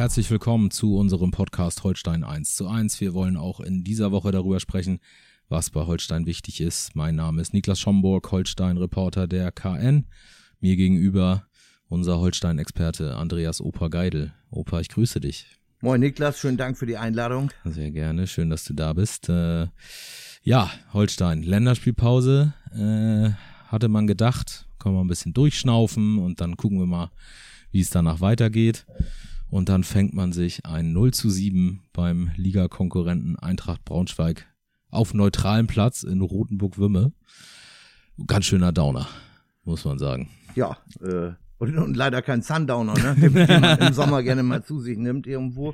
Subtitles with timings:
[0.00, 3.02] Herzlich willkommen zu unserem Podcast Holstein 1 zu 1.
[3.02, 4.98] Wir wollen auch in dieser Woche darüber sprechen,
[5.50, 6.96] was bei Holstein wichtig ist.
[6.96, 10.06] Mein Name ist Niklas Schomburg, Holstein-Reporter der KN.
[10.58, 11.44] Mir gegenüber
[11.90, 14.32] unser Holstein-Experte Andreas Opa Geidel.
[14.50, 15.58] Opa, ich grüße dich.
[15.82, 17.50] Moin Niklas, schönen Dank für die Einladung.
[17.64, 19.28] Sehr gerne, schön, dass du da bist.
[19.28, 19.66] Äh,
[20.42, 23.32] ja, Holstein, Länderspielpause äh,
[23.70, 27.10] hatte man gedacht, können wir ein bisschen durchschnaufen und dann gucken wir mal,
[27.70, 28.86] wie es danach weitergeht.
[29.50, 34.46] Und dann fängt man sich ein 0 zu 7 beim Ligakonkurrenten Eintracht Braunschweig
[34.90, 37.12] auf neutralem Platz in Rotenburg-Wümme.
[38.26, 39.08] Ganz schöner Downer,
[39.64, 40.30] muss man sagen.
[40.54, 43.16] Ja, äh, und, und leider kein Sundowner, ne?
[43.16, 45.72] den, den man im Sommer gerne mal zu sich nimmt irgendwo.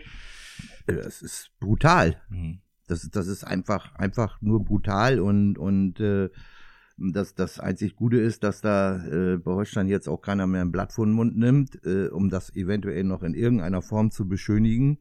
[0.87, 2.21] Äh, Das ist brutal.
[2.31, 2.61] Mhm.
[2.87, 6.31] Das, das ist einfach, einfach nur brutal und, und äh,
[6.99, 10.73] das, das einzig Gute ist, dass da äh, bei Holstein jetzt auch keiner mehr ein
[10.73, 14.99] Blatt vor den Mund nimmt, äh, um das eventuell noch in irgendeiner Form zu beschönigen.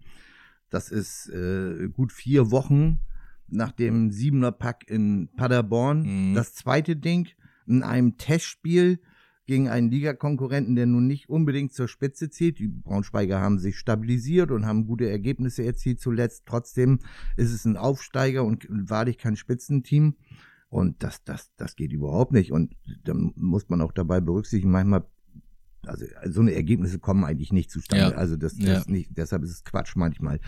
[0.69, 2.99] Das ist äh, gut vier Wochen
[3.47, 6.31] nach dem Siebener Pack in Paderborn.
[6.31, 6.35] Mhm.
[6.35, 7.29] Das zweite Ding
[7.67, 8.99] in einem Testspiel
[9.45, 12.57] gegen einen Ligakonkurrenten, der nun nicht unbedingt zur Spitze zählt.
[12.59, 16.43] Die Braunschweiger haben sich stabilisiert und haben gute Ergebnisse erzielt zuletzt.
[16.47, 16.99] Trotzdem
[17.37, 20.15] ist es ein Aufsteiger und wahrlich kein Spitzenteam.
[20.69, 22.51] Und das, das, das geht überhaupt nicht.
[22.51, 25.05] Und dann muss man auch dabei berücksichtigen, manchmal,
[25.85, 28.11] also so eine Ergebnisse kommen eigentlich nicht zustande.
[28.11, 28.17] Ja.
[28.17, 28.77] Also das, das Ja.
[28.79, 30.39] ist nicht, deshalb ist es Quatsch manchmal.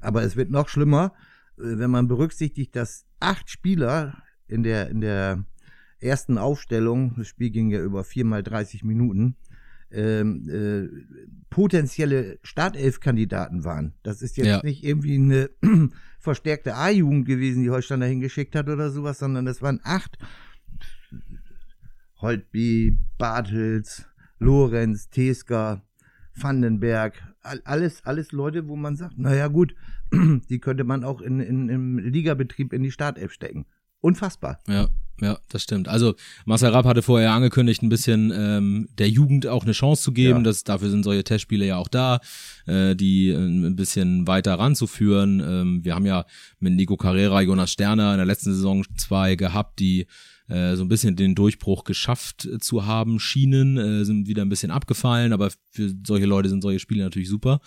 [0.00, 1.12] Aber es wird noch schlimmer,
[1.58, 5.44] äh, wenn man berücksichtigt, dass acht Spieler in der, in der
[6.00, 9.36] ersten Aufstellung, das Spiel ging ja über viermal 30 Minuten,
[9.90, 10.88] ähm, äh,
[11.50, 13.94] potenzielle Startelf-Kandidaten waren.
[14.02, 14.60] Das ist jetzt Ja.
[14.62, 15.50] nicht irgendwie eine
[16.20, 20.18] verstärkte A-Jugend gewesen, die Holstein dahin geschickt hat oder sowas, sondern es waren acht.
[22.20, 24.06] Holtby, Bartels,
[24.38, 25.82] Lorenz, Teska,
[26.34, 29.74] Vandenberg, all- alles, alles Leute, wo man sagt, naja gut,
[30.12, 33.66] die könnte man auch in, in, im Ligabetrieb in die Startelf stecken.
[34.00, 34.58] Unfassbar.
[34.68, 34.88] Ja,
[35.20, 35.88] ja, das stimmt.
[35.88, 36.14] Also
[36.44, 40.38] Marcel Rapp hatte vorher angekündigt, ein bisschen ähm, der Jugend auch eine Chance zu geben.
[40.38, 40.44] Ja.
[40.44, 42.20] Das, dafür sind solche Testspiele ja auch da,
[42.66, 45.40] äh, die äh, ein bisschen weiter ranzuführen.
[45.40, 46.24] Ähm, wir haben ja
[46.60, 50.06] mit Nico Carrera, Jonas Sterner in der letzten Saison zwei gehabt, die
[50.48, 54.48] äh, so ein bisschen den Durchbruch geschafft äh, zu haben, schienen, äh, sind wieder ein
[54.48, 57.60] bisschen abgefallen, aber für solche Leute sind solche Spiele natürlich super.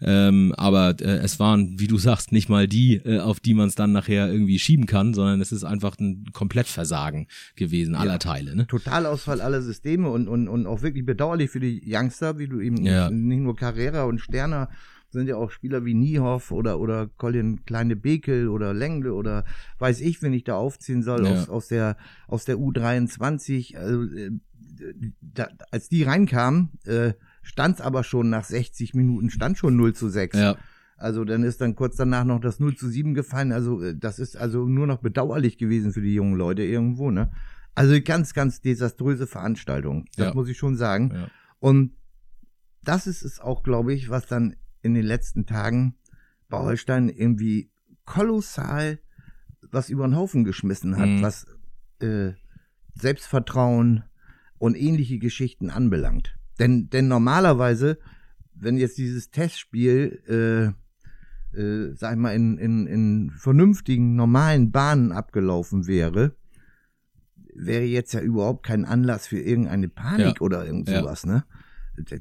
[0.00, 3.68] Ähm, aber äh, es waren, wie du sagst, nicht mal die, äh, auf die man
[3.68, 7.26] es dann nachher irgendwie schieben kann, sondern es ist einfach ein Komplettversagen
[7.56, 8.18] gewesen aller Ja.
[8.18, 8.56] Teile.
[8.56, 8.66] Ne?
[8.66, 12.84] Totalausfall aller Systeme und, und, und auch wirklich bedauerlich für die Youngster, wie du eben
[12.84, 13.10] Ja.
[13.10, 14.68] nicht nur Carrera und Sterner,
[15.10, 19.44] sind ja auch Spieler wie Niehoff oder, oder Colin Kleine Bekel oder Lengle oder
[19.78, 21.32] weiß ich, wenn ich da aufziehen soll, Ja.
[21.32, 21.96] aus, aus der,
[22.28, 23.76] aus der U23.
[23.76, 24.30] Also, äh,
[25.20, 27.12] da, als die reinkamen, äh,
[27.42, 30.38] stand aber schon nach 60 Minuten, stand schon 0 zu 6.
[30.38, 30.56] Ja,
[30.96, 33.52] Also dann ist dann kurz danach noch das 0 zu 7 gefallen.
[33.52, 37.30] Also äh, das ist also nur noch bedauerlich gewesen für die jungen Leute irgendwo, ne?
[37.74, 40.04] Also ganz, ganz desaströse Veranstaltung.
[40.16, 40.34] Das Ja.
[40.34, 41.12] muss ich schon sagen.
[41.14, 41.28] ja.
[41.60, 41.92] Und
[42.82, 45.94] das ist es auch, glaube ich, was dann in den letzten Tagen
[46.48, 47.70] bei Holstein irgendwie
[48.04, 48.98] kolossal
[49.72, 51.22] was über den Haufen geschmissen hat, Mhm.
[51.22, 51.46] was
[52.00, 52.32] äh,
[52.94, 54.04] Selbstvertrauen
[54.58, 56.36] und ähnliche Geschichten anbelangt.
[56.58, 57.98] Denn, denn normalerweise,
[58.54, 60.74] wenn jetzt dieses Testspiel,
[61.54, 66.34] äh, äh, sag ich mal, in, in, in vernünftigen, normalen Bahnen abgelaufen wäre,
[67.54, 70.40] wäre jetzt ja überhaupt kein Anlass für irgendeine Panik Ja.
[70.40, 71.00] oder irgend Ja.
[71.00, 71.44] sowas, ne?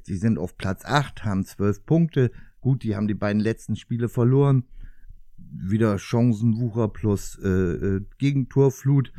[0.08, 2.32] Die sind auf Platz 8, haben zwölf Punkte.
[2.62, 4.66] Gut, die haben die beiden letzten Spiele verloren.
[5.38, 9.14] Wieder Chancenwucher plus äh, äh, Gegentorflut.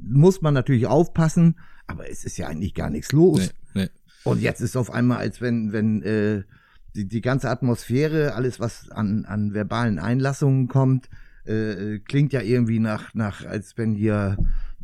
[0.00, 1.56] Muss man natürlich aufpassen,
[1.86, 3.52] aber es ist ja eigentlich gar nichts los.
[3.74, 3.88] Nee, nee.
[4.24, 6.44] Und jetzt ist auf einmal, als wenn, wenn äh,
[6.94, 11.08] die, die ganze Atmosphäre, alles, was an, an verbalen Einlassungen kommt,
[11.46, 14.36] äh, äh, klingt ja irgendwie nach, nach, als wenn hier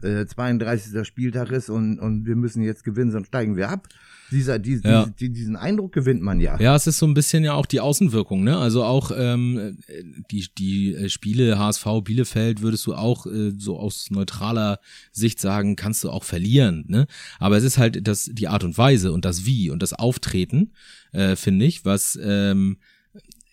[0.05, 1.07] äh, 32.
[1.07, 3.89] Spieltag ist und, und wir müssen jetzt gewinnen, sonst steigen wir ab.
[4.31, 5.07] Dieser, die, Ja.
[5.21, 6.59] die, diesen Eindruck gewinnt man ja.
[6.59, 8.57] Ja, es ist so ein bisschen ja auch die Außenwirkung, ne?
[8.57, 9.79] Also auch ähm,
[10.31, 14.81] die, die äh, Spiele HSV Bielefeld würdest du auch äh, so aus neutraler
[15.13, 17.07] Sicht sagen, kannst du auch verlieren, ne?
[17.39, 20.73] Aber es ist halt das die Art und Weise und das Wie und das Auftreten,
[21.13, 22.79] äh, finde ich, was ähm,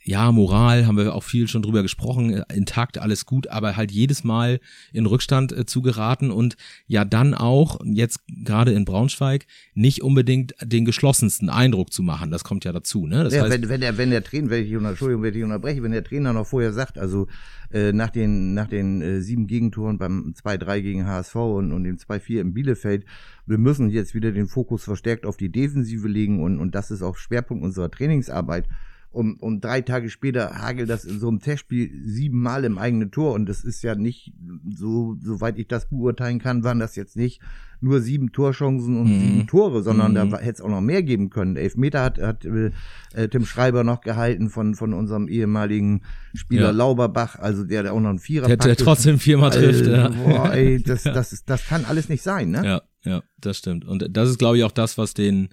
[0.03, 3.92] ja, Moral, haben wir auch viel schon drüber gesprochen, äh, intakt, alles gut, aber halt
[3.92, 4.59] jedes Mal
[4.94, 6.56] in Rückstand äh, zu geraten und
[6.88, 9.45] ja dann auch, jetzt gerade in Braunschweig,
[9.75, 12.31] nicht unbedingt den geschlossensten Eindruck zu machen.
[12.31, 13.24] Das kommt ja dazu, ne?
[13.24, 15.83] Das ja, heißt, wenn, wenn der, wenn der Trainer, wenn ich, Entschuldigung, wenn ich unterbreche,
[15.83, 17.27] wenn der Trainer noch vorher sagt, also
[17.71, 21.98] äh, nach den, nach den äh, sieben Gegentoren beim 2-3 gegen HSV und, und dem
[21.98, 23.06] 2-4 in Bielefeld,
[23.45, 27.03] wir müssen jetzt wieder den Fokus verstärkt auf die Defensive legen und, und das ist
[27.03, 28.68] auch Schwerpunkt unserer Trainingsarbeit
[29.11, 33.33] und, und drei Tage später hagelt das in so einem Testspiel siebenmal im eigenen Tor
[33.33, 34.33] und das ist ja nicht,
[34.73, 37.41] so soweit ich das beurteilen kann, waren das jetzt nicht
[37.81, 39.19] nur sieben Torchancen und mhm.
[39.19, 40.31] sieben Tore, sondern mhm.
[40.31, 41.57] da hätte es auch noch mehr geben können.
[41.57, 46.03] Elf Meter hat, hat äh, Tim Schreiber noch gehalten von, von unserem ehemaligen
[46.33, 46.71] Spieler ja.
[46.71, 50.09] Lauberbach, also der, der auch noch ein Vierer Der, der trotzdem viermal trifft, äh, ja.
[50.09, 52.63] Boah, ey, das, das, ist, das kann alles nicht sein, ne?
[52.63, 53.83] Ja, ja, das stimmt.
[53.83, 55.49] Und das ist, glaube ich, auch das, was den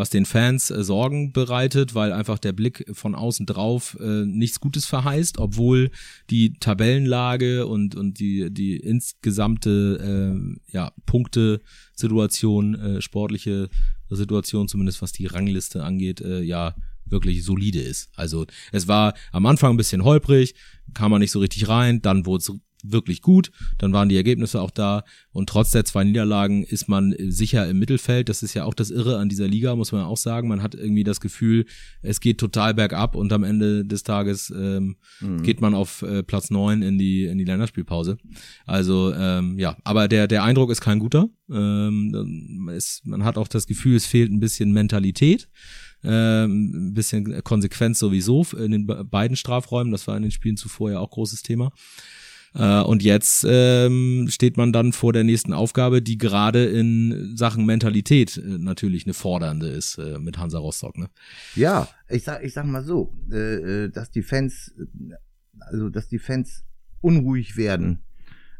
[0.00, 4.58] was den Fans äh, Sorgen bereitet, weil einfach der Blick von außen drauf äh, nichts
[4.58, 5.90] Gutes verheißt, obwohl
[6.30, 13.68] die Tabellenlage und und die die insgesamte äh, ja Punkte-Situation, äh, sportliche
[14.08, 16.74] Situation zumindest was die Rangliste angeht, äh, ja
[17.04, 18.08] wirklich solide ist.
[18.16, 20.54] Also es war am Anfang ein bisschen holprig,
[20.94, 22.52] kam man nicht so richtig rein, dann wurde es
[22.84, 23.50] wirklich gut.
[23.78, 25.04] Dann waren die Ergebnisse auch da.
[25.32, 28.28] Und trotz der zwei Niederlagen ist man sicher im Mittelfeld.
[28.28, 30.48] Das ist ja auch das Irre an dieser Liga, muss man auch sagen.
[30.48, 31.66] Man hat irgendwie das Gefühl,
[32.02, 35.42] es geht total bergab und am Ende des Tages ähm, mhm.
[35.42, 38.18] geht man auf äh, Platz neun in die, in die Länderspielpause.
[38.66, 41.28] Also ähm, ja, aber der, der Eindruck ist kein guter.
[41.50, 45.48] Ähm, es, man hat auch das Gefühl, es fehlt ein bisschen Mentalität.
[46.02, 49.92] Ähm, ein bisschen Konsequenz sowieso in den beiden Strafräumen.
[49.92, 51.72] Das war in den Spielen zuvor ja auch großes Thema.
[52.54, 57.64] Äh, und jetzt ähm, steht man dann vor der nächsten Aufgabe, die gerade in Sachen
[57.64, 60.98] Mentalität äh, natürlich eine fordernde ist äh, mit Hansa Rostock.
[60.98, 61.08] Ne?
[61.54, 64.74] Ja, ich sag, ich sag mal so, äh, äh dass die Fans,
[65.60, 66.64] also dass die Fans
[67.00, 68.00] unruhig werden,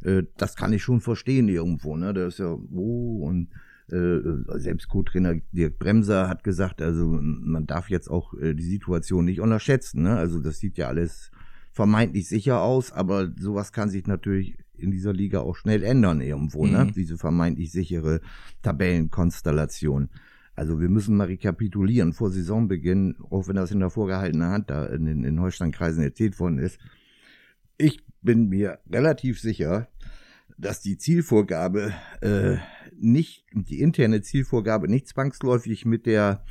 [0.02, 1.96] äh, das kann ich schon verstehen irgendwo.
[1.96, 2.14] Ne?
[2.14, 3.48] Das ist ja, oh, und
[3.92, 10.04] selbst Co-Trainer Dirk Bremser hat gesagt, also man darf jetzt auch die Situation nicht unterschätzen.
[10.04, 10.16] Ne?
[10.16, 11.32] Also das sieht ja alles
[11.72, 16.66] vermeintlich sicher aus, aber sowas kann sich natürlich in dieser Liga auch schnell ändern irgendwo,
[16.66, 16.80] ne?
[16.80, 16.86] mhm.
[16.86, 16.92] ne?
[16.92, 18.20] Diese vermeintlich sichere
[18.62, 20.08] Tabellenkonstellation.
[20.54, 24.86] Also wir müssen mal rekapitulieren vor Saisonbeginn, auch wenn das in der vorgehaltenen Hand da
[24.86, 26.78] in den in Holsteinkreisen erzählt worden ist.
[27.78, 29.88] Ich bin mir relativ sicher,
[30.58, 32.56] dass die Zielvorgabe äh,
[32.98, 36.44] nicht, die interne Zielvorgabe nicht zwangsläufig mit der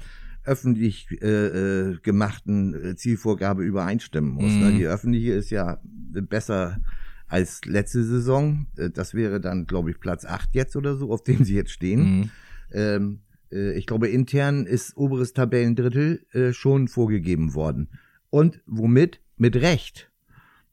[0.49, 4.51] öffentlich äh, äh, gemachten äh, Zielvorgabe übereinstimmen muss.
[4.51, 4.57] Ne?
[4.57, 4.71] Mhm.
[4.71, 4.77] Ne?
[4.79, 6.81] Die öffentliche ist ja besser
[7.27, 8.65] als letzte Saison.
[8.75, 11.71] Äh, das wäre dann, glaube ich, Platz 8 jetzt oder so, auf dem sie jetzt
[11.71, 12.01] stehen.
[12.01, 12.29] Mhm.
[12.71, 13.19] Ähm,
[13.51, 17.89] äh, ich glaube, intern ist oberes Tabellendrittel äh, schon vorgegeben worden.
[18.31, 19.21] Und womit?
[19.37, 20.11] Mit Recht.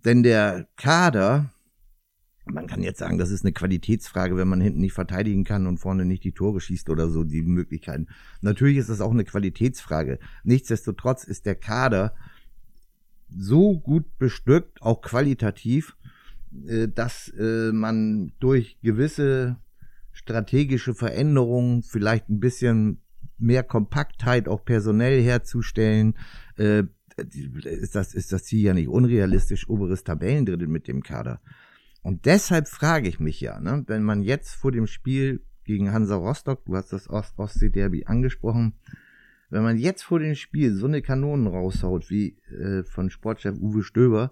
[0.05, 1.51] Denn der Kader
[2.47, 5.79] man kann jetzt sagen, das ist eine Qualitätsfrage, wenn man hinten nicht verteidigen kann und
[5.79, 8.07] vorne nicht die Tore schießt oder so, die Möglichkeiten.
[8.41, 10.19] Natürlich ist das auch eine Qualitätsfrage.
[10.45, 12.15] Nichtsdestotrotz ist der Kader
[13.29, 15.97] so gut bestückt, auch qualitativ,
[16.69, 19.57] äh, dass äh, man durch gewisse
[20.13, 23.01] strategische Veränderungen, vielleicht ein bisschen
[23.39, 26.15] mehr Kompaktheit auch personell herzustellen,
[26.57, 26.85] äh,
[27.65, 31.41] ist das, ist das Ziel ja nicht unrealistisch, oberes Tabellendrittel mit dem Kader.
[32.07, 36.15] Und deshalb frage ich mich ja, ne, wenn man jetzt vor dem Spiel gegen Hansa
[36.15, 38.75] Rostock, du hast das Ost-Ostsee-Derby angesprochen,
[39.51, 43.83] wenn man jetzt vor dem Spiel so eine Kanonen raushaut wie äh, von Sportchef Uwe
[43.83, 44.31] Stöber,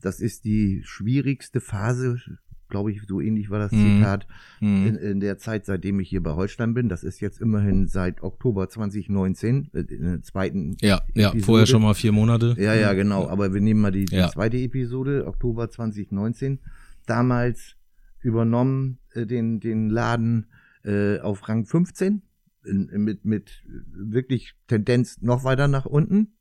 [0.00, 2.20] das ist die schwierigste Phase,
[2.68, 3.98] glaube ich, so ähnlich war das mhm.
[3.98, 4.28] Zitat,
[4.60, 4.86] mhm.
[4.86, 6.88] in, in, der Zeit, seitdem ich hier bei Holstein bin.
[6.88, 11.82] Das ist jetzt immerhin seit Oktober 2019, äh, in der zweiten Ja, ja, vorher schon
[11.82, 12.54] mal vier Monate.
[12.56, 13.28] Ja, ja, genau.
[13.28, 14.28] Aber wir nehmen mal die, die ja.
[14.28, 16.60] zweite Episode, Oktober 2019
[17.06, 17.76] damals
[18.20, 20.46] übernommen, äh, den, den Laden
[20.84, 22.22] äh, auf Rang 15,
[22.64, 26.34] in, mit, mit wirklich Tendenz noch weiter nach unten.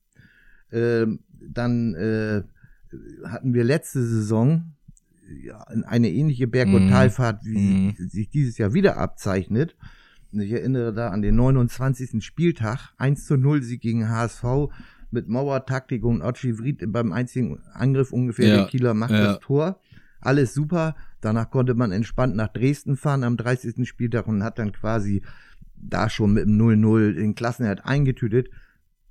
[0.69, 1.05] Äh,
[1.47, 2.43] dann äh,
[3.23, 4.75] hatten wir letzte Saison
[5.43, 6.91] ja, eine ähnliche Berg- und mhm.
[6.91, 8.09] Talfahrt, wie mm.
[8.09, 9.75] sich dieses Jahr wieder abzeichnet.
[10.31, 12.23] Ich erinnere da an den 29.
[12.23, 14.43] Spieltag, 1 zu 0 Sieg gegen HSV
[15.11, 19.23] mit Mauertaktik und Ochi Vried beim einzigen Angriff ungefähr ja, der Kieler macht ja.
[19.23, 19.79] das Tor
[20.25, 20.95] alles super.
[21.21, 23.87] Danach konnte man entspannt nach Dresden fahren am 30.
[23.87, 25.21] Spieltag und hat dann quasi
[25.75, 28.49] da schon mit dem 0-0 den Klassenherd eingetütet.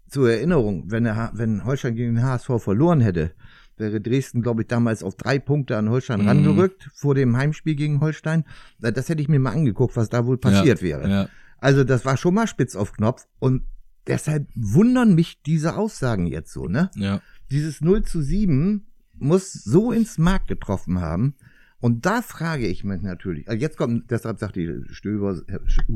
[0.08, 3.32] Zur Erinnerung, wenn, er, wenn Holstein gegen den HSV verloren hätte,
[3.76, 6.28] wäre Dresden, glaube ich, damals auf drei Punkte an Holstein mhm.
[6.28, 8.44] rangerückt vor dem Heimspiel gegen Holstein.
[8.78, 11.10] Das hätte ich mir mal angeguckt, was da wohl passiert ja, wäre.
[11.10, 11.28] Ja.
[11.58, 13.62] Also das war schon mal spitz auf Knopf und
[14.06, 16.90] deshalb wundern mich diese Aussagen jetzt so, ne?
[16.94, 17.20] Ja.
[17.50, 18.86] dieses 0 zu 7
[19.18, 21.34] muss so ins Mark getroffen haben.
[21.80, 25.42] Und da frage ich mich natürlich, also jetzt kommt, deshalb sagt die Stöber,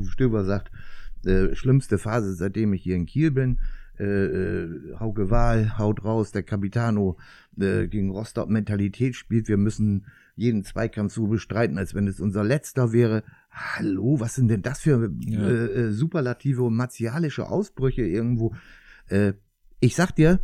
[0.09, 0.71] Stöber sagt,
[1.25, 3.59] äh, schlimmste Phase, seitdem ich hier in Kiel bin.
[3.99, 7.17] Äh, äh, Hauke Wahl haut raus, der Capitano
[7.59, 9.49] äh, gegen Rostock Mentalität spielt.
[9.49, 10.07] Wir müssen
[10.37, 13.25] jeden Zweikampf so bestreiten, als wenn es unser letzter wäre.
[13.51, 15.49] Hallo, was sind denn das für Ja.
[15.49, 18.55] äh, äh, superlative und martialische Ausbrüche irgendwo?
[19.09, 19.33] Äh,
[19.81, 20.39] ich sag dir,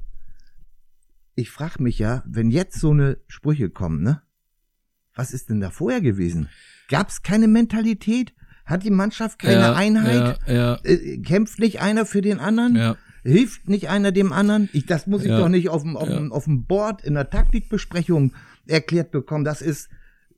[1.34, 4.22] ich frag mich ja, wenn jetzt so eine Sprüche kommen, ne?
[5.14, 6.48] Was ist denn da vorher gewesen?
[6.88, 8.34] Gab's keine Mentalität?
[8.64, 10.38] Hat die Mannschaft keine ja, Einheit?
[10.46, 12.96] Ja, Äh, kämpft nicht einer für den anderen?
[13.22, 14.68] Hilft nicht einer dem anderen?
[14.72, 17.30] Ich, das muss ich doch nicht auf dem, auf, dem, auf dem Board in der
[17.30, 18.34] Taktikbesprechung
[18.66, 19.44] erklärt bekommen.
[19.44, 19.88] Das ist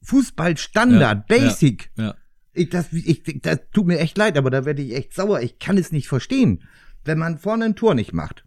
[0.03, 1.91] Fußballstandard, Basic.
[1.97, 2.15] ja.
[2.53, 5.43] Ich, das, ich, das tut mir echt leid, aber da werde ich echt sauer.
[5.43, 6.63] Ich kann es nicht verstehen,
[7.05, 8.46] wenn man vorne ein Tor nicht macht.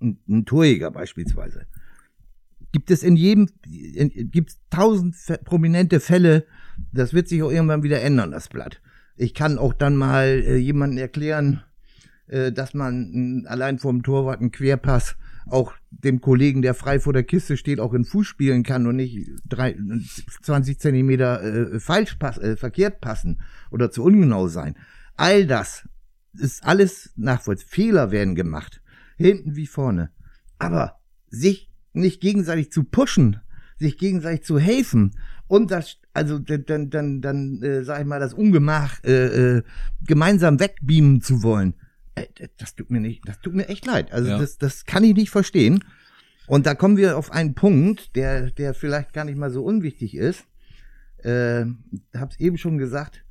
[0.00, 1.66] Ein, ein Torjäger beispielsweise.
[2.72, 6.46] Gibt es in jedem, gibt es tausend prominente Fälle,
[6.92, 8.80] das wird sich auch irgendwann wieder ändern, das Blatt.
[9.16, 11.62] Ich kann auch dann mal äh, jemanden erklären,
[12.28, 15.16] äh, dass man äh, allein vom Torwart einen Querpass
[15.50, 18.96] auch dem Kollegen, der frei vor der Kiste steht, auch in Fuß spielen kann und
[18.96, 19.76] nicht drei,
[20.42, 23.40] 20 Zentimeter äh, falsch pass, äh, verkehrt passen
[23.70, 24.76] oder zu ungenau sein.
[25.16, 25.88] All das
[26.34, 27.68] ist alles nachvollziehbar.
[27.70, 28.82] Fehler werden gemacht.
[29.18, 30.10] Hinten wie vorne.
[30.58, 30.98] Aber
[31.28, 33.40] sich nicht gegenseitig zu pushen,
[33.78, 38.34] sich gegenseitig zu helfen und das, also dann, dann, dann, äh, sag ich mal, das
[38.34, 39.62] Ungemach äh, äh,
[40.06, 41.74] gemeinsam wegbeamen zu wollen,
[42.14, 44.12] äh, das tut mir nicht, das tut mir echt leid.
[44.12, 44.38] Also Ja.
[44.38, 45.84] das, das kann ich nicht verstehen.
[46.46, 50.16] Und da kommen wir auf einen Punkt, der, der vielleicht gar nicht mal so unwichtig
[50.16, 50.46] ist.
[51.18, 51.66] Äh,
[52.14, 53.22] hab's eben schon gesagt.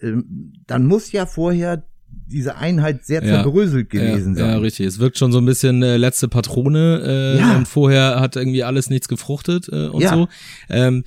[0.00, 1.86] Ähm, dann muss ja vorher
[2.26, 3.42] diese Einheit sehr Ja.
[3.42, 4.50] zerbröselt gewesen ja, sein.
[4.52, 4.86] Ja, richtig.
[4.86, 7.56] Es wirkt schon so ein bisschen äh, letzte Patrone äh, Ja.
[7.56, 10.14] und vorher hat irgendwie alles nichts gefruchtet äh, und Ja.
[10.14, 10.28] so.
[10.68, 11.04] Ähm,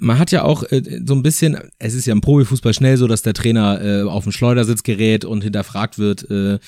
[0.00, 3.06] man hat ja auch äh, so ein bisschen, es ist ja im Profifußball schnell so,
[3.06, 6.28] dass der Trainer äh, auf den Schleudersitz gerät und hinterfragt wird.
[6.30, 6.58] Äh,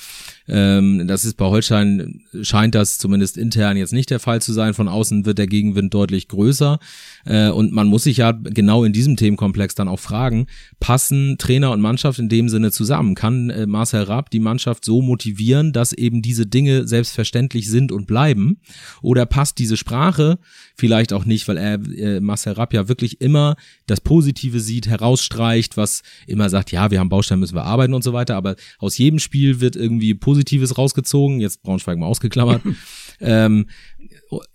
[0.53, 4.75] ähm, das ist bei Holstein, scheint das zumindest intern jetzt nicht der Fall zu sein.
[4.75, 6.81] Von außen wird der Gegenwind deutlich größer.
[7.25, 10.47] Äh, und man muss sich ja genau in diesem Themenkomplex dann auch fragen,
[10.81, 13.15] passen Trainer und Mannschaft in dem Sinne zusammen?
[13.15, 18.09] Kann äh, Marcel Rapp die Mannschaft so motivieren, dass eben diese Dinge selbstverständlich sind und
[18.09, 18.59] bleiben?
[19.03, 20.39] Oder passt diese Sprache
[20.75, 23.55] vielleicht auch nicht, weil er äh, Marcel Rapp ja wirklich immer
[23.87, 28.03] das Positive sieht, herausstreicht, was immer sagt, ja, wir haben Baustein, müssen wir arbeiten und
[28.03, 32.63] so weiter, aber aus jedem Spiel wird irgendwie Positives rausgezogen, jetzt Braunschweig mal ausgeklammert.
[33.21, 33.67] ähm,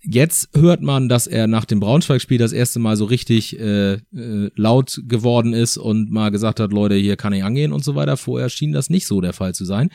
[0.02, 4.50] jetzt hört man, dass er nach dem Braunschweig-Spiel das erste Mal so richtig äh, äh,
[4.56, 8.16] laut geworden ist und mal gesagt hat, Leute, hier kann ich angehen und so weiter.
[8.16, 9.90] Vorher schien das nicht so der Fall zu sein.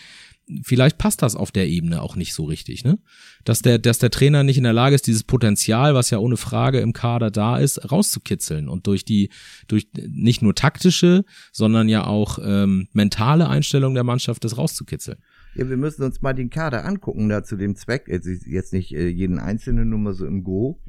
[0.63, 2.97] Vielleicht passt das auf der Ebene auch nicht so richtig, ne?
[3.43, 6.35] Dass der, dass der Trainer nicht in der Lage ist, dieses Potenzial, was ja ohne
[6.35, 9.29] Frage im Kader da ist, rauszukitzeln und durch die,
[9.67, 15.19] durch nicht nur taktische, sondern ja auch ähm, mentale Einstellung der Mannschaft das rauszukitzeln.
[15.55, 18.07] Ja, wir müssen uns mal den Kader angucken da zu dem Zweck.
[18.07, 20.79] Jetzt, jetzt nicht äh, jeden einzelnen nur mal so im Go.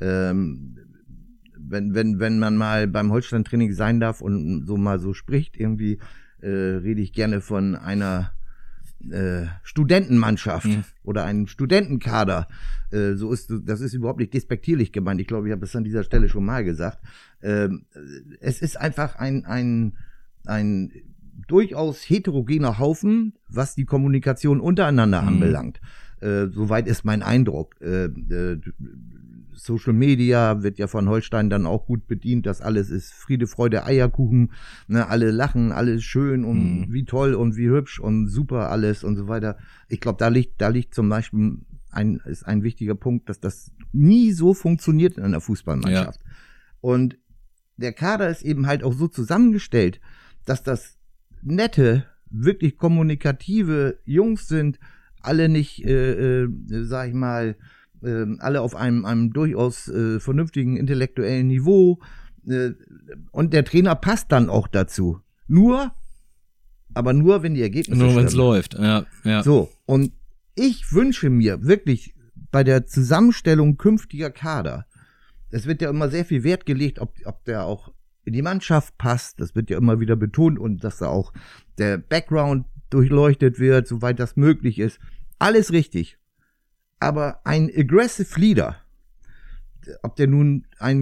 [0.00, 0.76] Ähm,
[1.56, 5.98] wenn, wenn, wenn man mal beim Holstein-Training sein darf und so mal so spricht, irgendwie
[6.40, 8.32] äh, rede ich gerne von einer
[9.10, 10.84] äh, Studentenmannschaft Mhm.
[11.02, 12.48] oder einem Studentenkader.
[12.90, 15.20] Äh, so ist das ist überhaupt nicht despektierlich gemeint.
[15.20, 16.98] Ich glaube, ich habe es an dieser Stelle schon mal gesagt.
[17.42, 17.86] Ähm,
[18.40, 19.94] es ist einfach ein ein
[20.46, 20.90] ein
[21.48, 25.28] durchaus heterogener Haufen, was die Kommunikation untereinander Mhm.
[25.28, 25.80] anbelangt.
[26.20, 27.76] Äh, soweit ist mein Eindruck.
[27.80, 28.60] Äh, äh,
[29.52, 32.46] Social Media wird ja von Holstein dann auch gut bedient.
[32.46, 34.52] Das alles ist Friede, Freude, Eierkuchen.
[34.86, 36.92] Ne, alle lachen, alles schön und Mhm.
[36.92, 39.56] wie toll und wie hübsch und super alles und so weiter.
[39.88, 41.58] Ich glaube, da liegt, da liegt zum Beispiel
[41.90, 46.20] ein, ist ein wichtiger Punkt, dass das nie so funktioniert in einer Fußballmannschaft.
[46.80, 47.18] Und
[47.76, 50.00] der Kader ist eben halt auch so zusammengestellt,
[50.46, 50.96] dass das
[51.42, 54.78] nette, wirklich kommunikative Jungs sind,
[55.20, 56.48] alle nicht, äh, äh,
[56.84, 57.56] sag ich mal,
[58.02, 62.00] äh, alle auf einem, einem durchaus äh, vernünftigen intellektuellen Niveau.
[62.46, 62.70] Äh,
[63.32, 65.20] und der Trainer passt dann auch dazu.
[65.48, 65.92] Nur,
[66.94, 69.42] aber nur, wenn die Ergebnisse Nur wenn es läuft, ja, ja.
[69.42, 70.12] So, und
[70.54, 72.14] ich wünsche mir wirklich
[72.50, 74.86] bei der Zusammenstellung künftiger Kader,
[75.50, 77.92] es wird ja immer sehr viel Wert gelegt, ob, ob der auch
[78.24, 79.40] in die Mannschaft passt.
[79.40, 81.32] Das wird ja immer wieder betont und dass da auch
[81.78, 84.98] der Background durchleuchtet wird, soweit das möglich ist.
[85.38, 86.18] Alles richtig.
[86.98, 88.76] Aber ein aggressive Leader,
[90.02, 90.94] ob der nun 1,90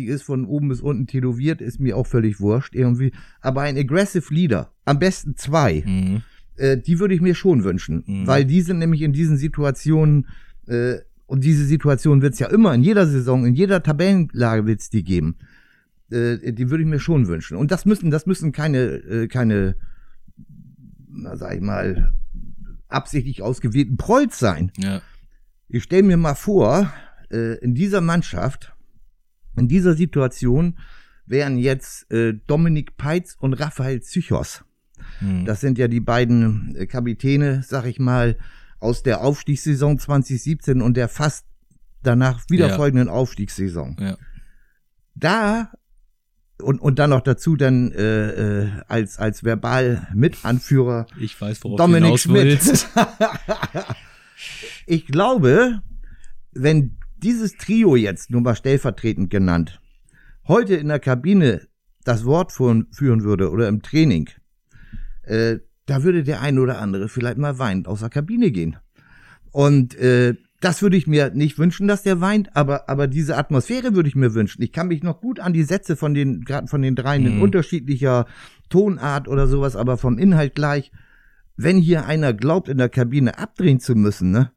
[0.00, 3.12] Meter ist, von oben bis unten tätowiert, ist mir auch völlig wurscht irgendwie.
[3.40, 6.22] Aber ein aggressive Leader, am besten zwei, Mhm.
[6.56, 8.26] äh, die würde ich mir schon wünschen, Mhm.
[8.26, 10.26] weil die sind nämlich in diesen Situationen
[10.66, 10.96] äh,
[11.26, 14.90] und diese Situation wird es ja immer in jeder Saison, in jeder Tabellenlage wird es
[14.90, 15.36] die geben.
[16.10, 17.56] Äh, die würde ich mir schon wünschen.
[17.56, 19.76] Und das müssen, das müssen keine, äh, keine,
[21.08, 22.12] na sag ich mal,
[22.88, 24.70] absichtlich ausgewählten Prolls sein.
[24.76, 25.02] Ja.
[25.68, 26.92] Ich stelle mir mal vor,
[27.30, 28.74] äh, in dieser Mannschaft,
[29.56, 30.78] in dieser Situation
[31.26, 34.64] wären jetzt äh, Dominik Peitz und Raphael Zychos.
[35.18, 35.44] Hm.
[35.44, 38.36] Das sind ja die beiden äh, Kapitäne, sag ich mal,
[38.78, 41.46] aus der Aufstiegssaison 2017 und der fast
[42.02, 42.76] danach wieder Ja.
[42.76, 43.96] folgenden Aufstiegssaison.
[43.98, 44.16] Ja.
[45.14, 45.72] Da
[46.60, 51.78] und, und dann noch dazu dann äh, äh, als, als verbal Mitanführer Ich weiß, worauf
[51.78, 52.44] Dominik du Schmidt.
[52.44, 52.88] willst.
[54.86, 55.82] ich glaube,
[56.52, 59.80] wenn dieses Trio jetzt, nur mal stellvertretend genannt,
[60.48, 61.66] heute in der Kabine
[62.04, 64.30] das Wort führen, führen würde oder im Training,
[65.22, 68.76] äh, da würde der ein oder andere vielleicht mal weinend aus der Kabine gehen.
[69.52, 73.94] Und äh, das würde ich mir nicht wünschen, dass der weint, aber, aber diese Atmosphäre
[73.94, 74.62] würde ich mir wünschen.
[74.62, 77.34] Ich kann mich noch gut an die Sätze von den, gerade von den dreien in
[77.34, 77.42] Mhm.
[77.42, 78.26] unterschiedlicher
[78.68, 80.92] Tonart oder sowas, aber vom Inhalt gleich.
[81.56, 84.50] Wenn hier einer glaubt, in der Kabine abdrehen zu müssen, ne,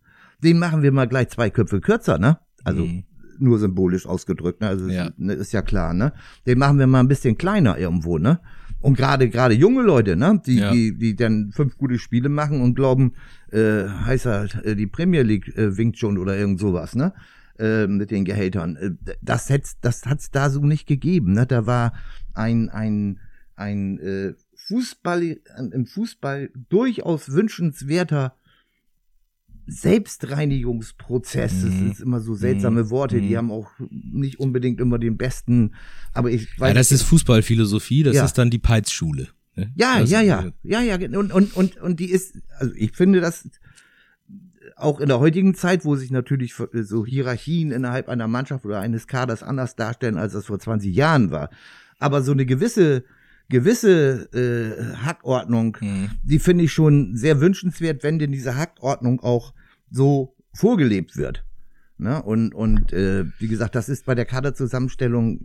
[0.44, 2.40] den machen wir mal gleich zwei Köpfe kürzer, ne?
[2.64, 3.04] Also Mhm.
[3.38, 4.68] nur symbolisch ausgedrückt, ne?
[4.68, 5.06] Also Ja.
[5.08, 6.14] ist, ne, ist ja klar, ne?
[6.46, 8.40] Den machen wir mal ein bisschen kleiner irgendwo, ne?
[8.82, 10.72] Und gerade gerade junge Leute, ne, die Ja.
[10.72, 13.14] die die dann fünf gute Spiele machen und glauben,
[13.52, 17.14] äh, heißt halt, äh, die Premier League äh, winkt schon oder irgend sowas, ne?
[17.58, 18.78] Äh, mit den Gehältern.
[18.78, 21.46] Äh, das hätt's, das hat's da so nicht gegeben, ne?
[21.46, 21.94] Da war
[22.34, 23.20] ein ein
[23.58, 25.38] ein äh, Fußball
[25.74, 28.36] im Fußball durchaus wünschenswerter
[29.70, 31.62] Selbstreinigungsprozess.
[31.62, 31.78] Das Mhm.
[31.78, 33.38] sind immer so seltsame Worte, die Mhm.
[33.38, 35.76] haben auch nicht unbedingt immer den besten,
[36.14, 38.26] aber ich Ja, das ist Fußballphilosophie, das Ja.
[38.26, 39.28] ist dann die Peitz-Schule.
[39.56, 39.72] ne?
[39.76, 43.20] Ja, Das- ja, ja, ja, ja, und, und, und, und die ist, also ich finde
[43.22, 43.48] das
[44.78, 49.08] auch in der heutigen Zeit, wo sich natürlich so Hierarchien innerhalb einer Mannschaft oder eines
[49.08, 51.50] Kaders anders darstellen, als das vor 20 Jahren war.
[51.98, 53.04] Aber so eine gewisse,
[53.50, 56.12] gewisse äh, Hackordnung, Mhm.
[56.24, 59.54] die finde ich schon sehr wünschenswert, wenn denn diese Hackordnung auch
[59.92, 61.44] so vorgelebt wird.
[61.98, 62.22] Ne?
[62.22, 65.40] Und, und äh, wie gesagt, das ist bei der Kaderzusammenstellung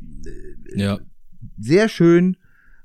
[0.75, 0.99] äh, Ja,
[1.59, 2.37] sehr schön,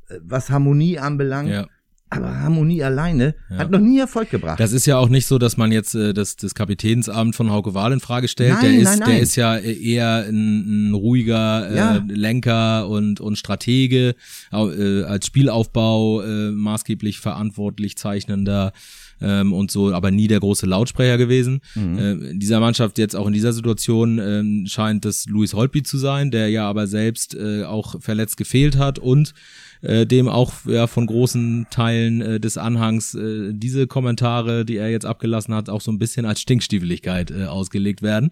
[0.08, 1.50] äh, was Harmonie anbelangt.
[1.50, 1.68] ja.
[2.12, 3.58] Aber Harmonie alleine Ja.
[3.60, 4.60] hat noch nie Erfolg gebracht.
[4.60, 7.76] Das ist ja auch nicht so, dass man jetzt äh, das, das Kapitänsamt von Hauke
[7.76, 8.54] Wahl in Frage stellt.
[8.54, 9.10] Nein, der ist, nein, nein.
[9.12, 12.04] der ist ja eher ein, ein ruhiger äh, Ja.
[12.08, 14.16] Lenker und und Stratege,
[14.52, 18.74] äh, als Spielaufbau äh, maßgeblich verantwortlich zeichnender
[19.22, 21.62] ähm, und so, aber nie der große Lautsprecher gewesen.
[21.76, 21.98] Mhm.
[21.98, 25.98] Äh, in dieser Mannschaft jetzt auch in dieser Situation ähm, scheint das Luis Holtby zu
[25.98, 29.34] sein, der ja aber selbst äh, auch verletzt gefehlt hat und
[29.82, 34.90] äh, dem auch ja von großen Teilen äh, des Anhangs äh, diese Kommentare, die er
[34.90, 38.32] jetzt abgelassen hat, auch so ein bisschen als Stinkstiefeligkeit äh, ausgelegt werden,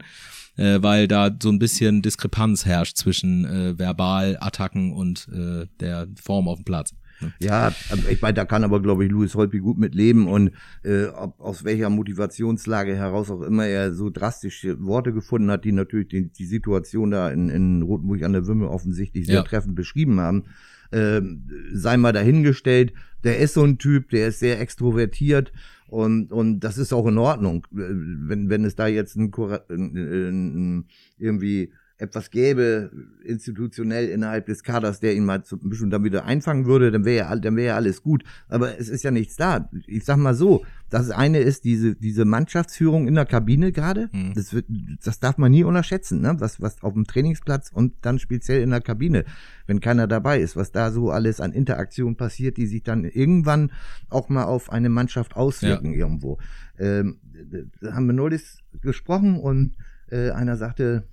[0.57, 6.47] äh, weil da so ein bisschen Diskrepanz herrscht zwischen äh, Verbalattacken und äh, der Form
[6.47, 6.93] auf dem Platz.
[7.39, 10.51] Ja, aber ich meine, da kann aber, glaube ich, Louis Holtby gut mit leben und
[10.83, 15.71] äh, ob, aus welcher Motivationslage heraus auch immer er so drastische Worte gefunden hat, die
[15.71, 19.43] natürlich die, die Situation da in, in Rotenburg an der Wümme offensichtlich sehr Ja.
[19.43, 20.43] treffend beschrieben haben,
[20.91, 22.93] ähm, sei mal dahingestellt.
[23.23, 25.51] Der ist so ein Typ, der ist sehr extrovertiert
[25.87, 27.65] und, und das ist auch in Ordnung.
[27.73, 27.77] Äh,
[28.29, 29.31] Wenn, wenn es da jetzt ein,
[29.69, 30.85] ein, ein,
[31.17, 32.91] irgendwie etwas gäbe,
[33.23, 37.05] institutionell innerhalb des Kaders, der ihn mal zu, ein bisschen dann wieder einfangen würde, dann
[37.05, 38.23] wäre ja, dann wäre ja alles gut.
[38.49, 39.69] Aber es ist ja nichts da.
[39.87, 44.09] Ich sag mal so, das eine ist diese, diese Mannschaftsführung in der Kabine gerade.
[44.13, 44.33] Mhm.
[44.35, 44.65] Das wird,
[45.03, 46.35] das darf man nie unterschätzen, ne?
[46.37, 49.25] Was, was auf dem Trainingsplatz und dann speziell in der Kabine,
[49.65, 53.71] wenn keiner dabei ist, was da so alles an Interaktion passiert, die sich dann irgendwann
[54.09, 56.37] auch mal auf eine Mannschaft auswirken irgendwo.
[56.77, 57.17] Ähm,
[57.81, 58.43] da haben wir neulich
[58.81, 59.75] gesprochen und
[60.09, 61.07] äh, einer sagte,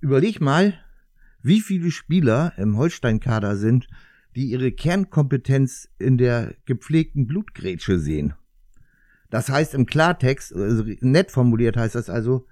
[0.00, 0.74] überleg mal,
[1.42, 3.86] wie viele Spieler im Holstein-Kader sind,
[4.34, 8.34] die ihre Kernkompetenz in der gepflegten Blutgrätsche sehen.
[9.30, 12.46] Das heißt im Klartext, also nett formuliert heißt das also,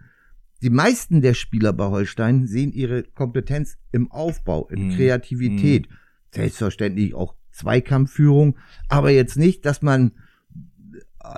[0.62, 4.96] die meisten der Spieler bei Holstein sehen ihre Kompetenz im Aufbau, in Mhm.
[4.96, 5.88] Kreativität,
[6.30, 8.56] selbstverständlich auch Zweikampfführung,
[8.88, 10.12] aber jetzt nicht, dass man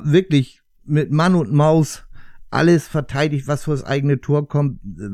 [0.02, 2.05] wirklich mit Mann und Maus
[2.56, 5.08] alles verteidigt, was vor das eigene Tor kommt, äh,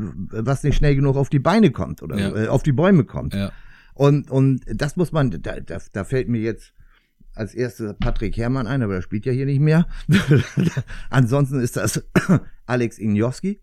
[0.46, 2.44] was nicht schnell genug auf die Beine kommt oder Ja.
[2.44, 3.34] äh, auf die Bäume kommt.
[3.34, 3.52] Ja.
[3.94, 6.72] Und, und das muss man, da, da, da fällt mir jetzt
[7.34, 9.86] als erstes Patrick Herrmann ein, aber er spielt ja hier nicht mehr.
[11.10, 12.02] Ansonsten ist das
[12.66, 13.60] Alex Ignowski,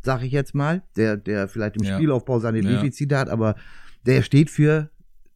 [0.00, 1.96] sag ich jetzt mal, der, der vielleicht im Ja.
[1.96, 2.60] Spielaufbau seine.
[2.62, 3.56] Defizite hat, aber
[4.06, 4.90] der steht für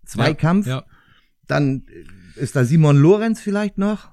[0.04, 0.66] Zweikampf.
[1.46, 1.84] Dann
[2.36, 4.12] ist da Simon Lorenz vielleicht noch,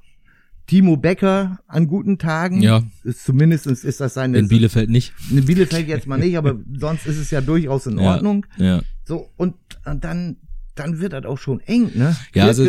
[0.70, 2.62] Timo Becker an guten Tagen.
[2.62, 2.84] Ja.
[3.04, 4.38] Ist, zumindest ist das seine.
[4.38, 5.14] In Bielefeld nicht.
[5.32, 8.46] In Bielefeld jetzt mal nicht, aber sonst ist es ja durchaus in Ordnung.
[8.58, 8.82] Ja.
[9.04, 9.56] So, und,
[9.86, 10.38] und dann
[10.80, 12.16] dann wird das auch schon eng, ne?
[12.34, 12.64] Ja, also,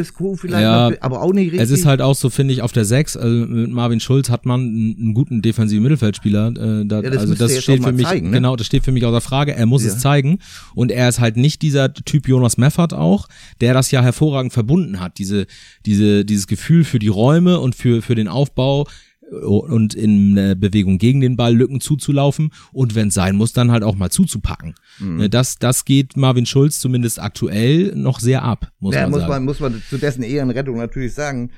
[0.49, 1.61] ja, noch, aber auch nicht richtig.
[1.61, 4.47] Es ist halt auch so, finde ich, auf der 6, also mit Marvin Schulz hat
[4.47, 6.49] man einen, guten defensiven Mittelfeldspieler.
[6.49, 8.37] Äh, da, Ja, das also das steht für mich, zeigen, ne?
[8.37, 9.55] genau, das steht für mich außer Frage.
[9.55, 9.91] Er muss Ja.
[9.91, 10.39] es zeigen.
[10.75, 13.29] Und er ist halt nicht dieser Typ Jonas Meffert auch,
[13.61, 15.19] der das ja hervorragend verbunden hat.
[15.19, 15.47] Diese,
[15.87, 18.87] diese, dieses Gefühl für die Räume und für, für den Aufbau
[19.31, 23.71] und in äh, Bewegung gegen den Ball Lücken zuzulaufen und wenn es sein muss, dann
[23.71, 24.75] halt auch mal zuzupacken.
[24.99, 25.21] Mhm.
[25.21, 29.21] Äh, Das, das geht Marvin Schulz zumindest aktuell noch sehr ab, muss ja, man muss
[29.21, 29.31] sagen.
[29.33, 31.51] man, muss man zu dessen Ehrenrettung natürlich sagen,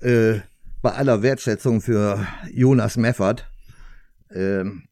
[0.00, 0.34] äh,
[0.80, 3.48] bei aller Wertschätzung für Jonas Meffert,
[4.32, 4.84] ähm,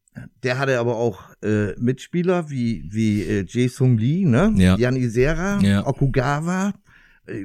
[0.43, 4.51] der hatte aber auch äh, Mitspieler wie, wie äh, Jae-Sung Lee, ne?
[4.57, 4.75] Ja.
[4.77, 5.85] Jan Isera, Ja.
[5.85, 6.73] Okugawa, äh,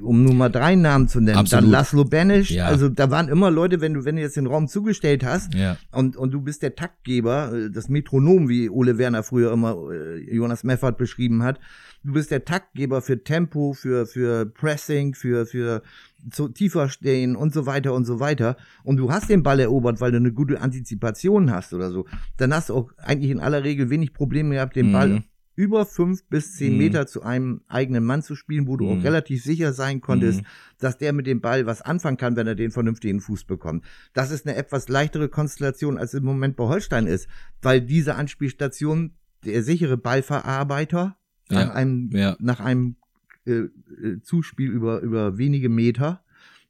[0.03, 1.38] um nur mal drei Namen zu nennen.
[1.38, 1.64] Absolut.
[1.64, 2.51] Dann Laszlo Benisch.
[2.51, 2.66] Ja.
[2.66, 5.77] Also da waren immer Leute, wenn du, wenn du jetzt den Raum zugestellt hast, ja.
[5.90, 10.35] und, und du bist der Taktgeber, äh, das Metronom, wie Ole Werner früher immer äh,
[10.35, 11.59] Jonas Meffert beschrieben hat.
[12.05, 15.83] Du bist der Taktgeber für Tempo, für, für Pressing, für, für
[16.31, 18.57] zu tiefer stehen und so weiter und so weiter.
[18.85, 22.07] Und du hast den Ball erobert, weil du eine gute Antizipation hast oder so.
[22.37, 24.92] Dann hast du auch eigentlich in aller Regel wenig Probleme gehabt, den Mhm.
[24.92, 25.23] Ball
[25.62, 26.79] über fünf bis zehn Mhm.
[26.79, 28.98] Meter zu einem eigenen Mann zu spielen, wo du Mhm.
[28.98, 30.46] auch relativ sicher sein konntest, Mhm.
[30.79, 33.85] dass der mit dem Ball was anfangen kann, wenn er den vernünftigen Fuß bekommt.
[34.12, 37.29] Das ist eine etwas leichtere Konstellation, als im Moment bei Holstein ist,
[37.61, 39.12] weil diese Anspielstation
[39.44, 41.16] der sichere Ballverarbeiter
[41.48, 42.37] nach Ja, einem, ja.
[42.40, 42.96] nach einem
[43.44, 46.25] äh, äh, Zuspiel über, über wenige Meter,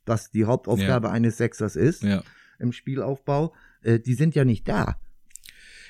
[0.07, 2.23] was die Hauptaufgabe eines Sechsers ist ja.
[2.59, 4.97] im Spielaufbau, äh, die sind ja nicht da.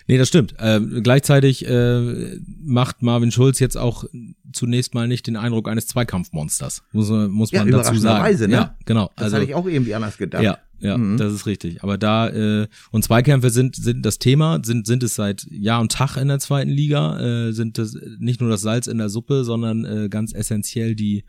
[0.09, 0.55] Nee, das stimmt.
[0.59, 4.05] Ähm, gleichzeitig äh, macht Marvin Schulz jetzt auch
[4.53, 6.83] zunächst mal nicht den Eindruck eines Zweikampfmonsters.
[6.93, 7.99] Muss, man- muss Ja, man dazu sagen.
[7.99, 8.55] überraschenderweise, ne?
[8.55, 9.11] Ja, genau.
[9.17, 10.43] Das also, hatte ich auch irgendwie anders gedacht.
[10.43, 11.17] Ja, ja, Mhm.
[11.17, 11.83] das ist richtig.
[11.85, 15.93] Aber da äh, und Zweikämpfe sind sind das Thema, sind sind es seit Jahr und
[15.93, 19.45] Tag in der zweiten Liga, äh, sind das nicht nur das Salz in der Suppe,
[19.45, 21.25] sondern äh, ganz essentiell die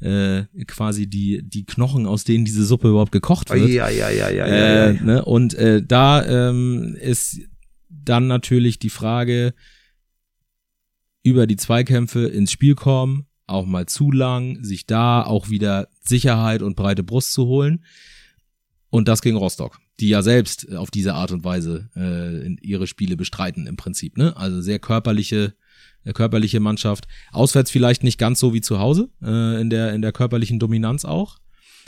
[0.00, 3.68] äh, quasi die die Knochen, aus denen diese Suppe überhaupt gekocht wird.
[3.70, 5.02] ja, ja, ja, ja, ja, Äh, ja.
[5.02, 5.24] ne?
[5.24, 7.40] Und äh, da ähm, ist
[8.04, 9.54] dann natürlich die Frage,
[11.22, 16.62] über die Zweikämpfe ins Spiel kommen, auch mal zu lang, sich da auch wieder Sicherheit
[16.62, 17.84] und breite Brust zu holen.
[18.90, 23.16] Und das gegen Rostock, die ja selbst auf diese Art und Weise äh, ihre Spiele
[23.16, 24.18] bestreiten im Prinzip.
[24.18, 24.36] Ne?
[24.36, 25.54] Also sehr körperliche,
[26.04, 27.06] äh, körperliche Mannschaft.
[27.30, 31.04] Auswärts vielleicht nicht ganz so wie zu Hause, äh, in, der, in der körperlichen Dominanz
[31.04, 31.38] auch.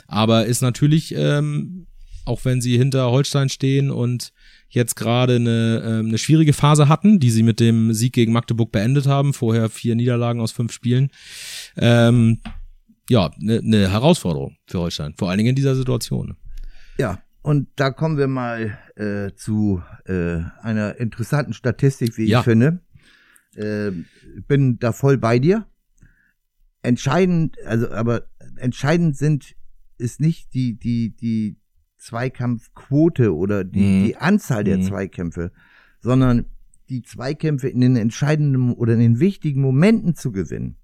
[0.07, 1.87] Aber ist natürlich, ähm,
[2.25, 4.31] auch wenn sie hinter Holstein stehen und
[4.75, 8.71] jetzt gerade eine, ähm, eine schwierige Phase hatten, die sie mit dem Sieg gegen Magdeburg
[8.71, 11.09] beendet haben, vorher vier Niederlagen aus fünf Spielen,
[11.77, 12.41] ähm,
[13.09, 16.35] ja, eine ne Herausforderung für Holstein, vor allen Dingen in dieser Situation.
[16.97, 22.39] Ja, und da kommen wir mal äh, zu äh, einer interessanten Statistik, wie Ja.
[22.39, 22.79] ich finde.
[23.55, 23.91] Äh,
[24.47, 25.65] bin da voll bei dir.
[26.81, 28.23] Entscheidend, also aber
[28.57, 29.55] entscheidend sind
[29.97, 31.57] ist nicht die die die
[32.05, 34.03] Zweikampfquote oder die Mhm.
[34.05, 34.83] die Anzahl der Mhm.
[34.83, 35.51] Zweikämpfe,
[35.99, 36.45] sondern
[36.89, 40.77] die Zweikämpfe in den entscheidenden oder in den wichtigen Momenten zu gewinnen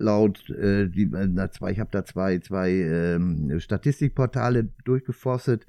[0.00, 5.66] laut äh, die äh, na, zwei, ich habe da zwei zwei ähm, Statistikportale durchgeforstet.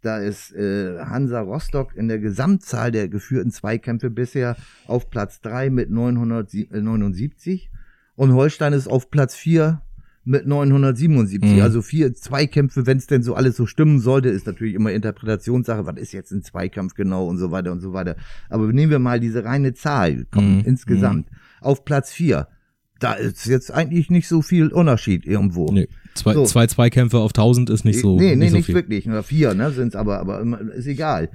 [0.00, 5.70] Da ist äh, Hansa Rostock in der Gesamtzahl der geführten Zweikämpfe bisher auf Platz drei
[5.70, 7.70] mit 979
[8.14, 9.82] und Holstein ist auf Platz vier
[10.24, 11.56] mit 977.
[11.56, 11.60] Mhm.
[11.62, 15.86] Also vier Zweikämpfe, wenn es denn so alles so stimmen sollte, ist natürlich immer Interpretationssache.
[15.86, 18.16] Was ist jetzt ein Zweikampf genau und so weiter und so weiter.
[18.48, 20.62] Aber nehmen wir mal diese reine Zahl komm, Mhm.
[20.64, 21.28] insgesamt
[21.60, 22.48] auf Platz vier.
[23.00, 25.70] Da ist jetzt eigentlich nicht so viel Unterschied irgendwo.
[25.70, 26.44] Nee, zwei, So.
[26.44, 28.74] zwei Zweikämpfe auf 1000 ist nicht so, nee, nee, nicht so nicht viel.
[28.76, 29.04] wirklich.
[29.06, 30.40] Nur vier, ne, sind's aber, aber
[30.74, 31.28] ist egal.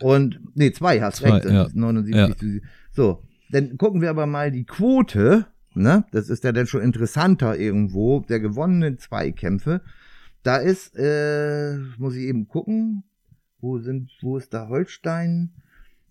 [0.00, 1.46] Und, nee, zwei, hast Zwei, recht.
[1.46, 1.64] ja.
[1.64, 2.60] ist 79 zu,
[2.92, 3.22] so.
[3.50, 5.46] Dann gucken wir aber mal die Quote,
[5.78, 9.80] ne, das ist ja dann schon interessanter irgendwo, der gewonnenen Zweikämpfe.
[10.42, 13.04] Da ist, äh, muss ich eben gucken,
[13.60, 15.50] wo sind, wo ist da Holstein?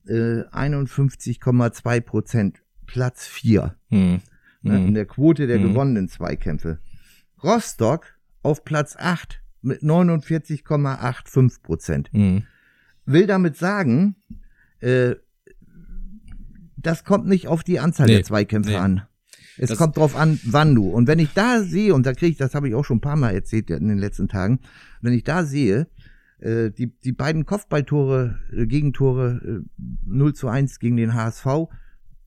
[0.06, 4.22] Äh, 51,2 Prozent, Platz vier Hm.
[4.62, 4.94] ne, in Mhm.
[4.94, 5.64] der Quote der Mhm.
[5.64, 6.80] gewonnenen Zweikämpfe.
[7.44, 12.10] Rostock auf Platz 8 mit 49,85 Prozent.
[12.14, 12.44] Hm.
[13.06, 14.16] Will damit sagen,
[14.80, 15.16] äh,
[16.78, 18.78] das kommt nicht auf die Anzahl Nee, der Zweikämpfe nee.
[18.78, 19.02] an.
[19.58, 20.90] Es Das- kommt drauf an, wann du.
[20.90, 23.02] Und wenn ich da sehe, und da kriege ich, das habe ich auch schon ein
[23.02, 24.60] paar Mal erzählt in den letzten Tagen,
[25.02, 25.88] wenn ich da sehe,
[26.40, 31.70] äh, die, die beiden Kopfballtore, äh, Gegentore, äh, 0 zu 1 gegen den HSV,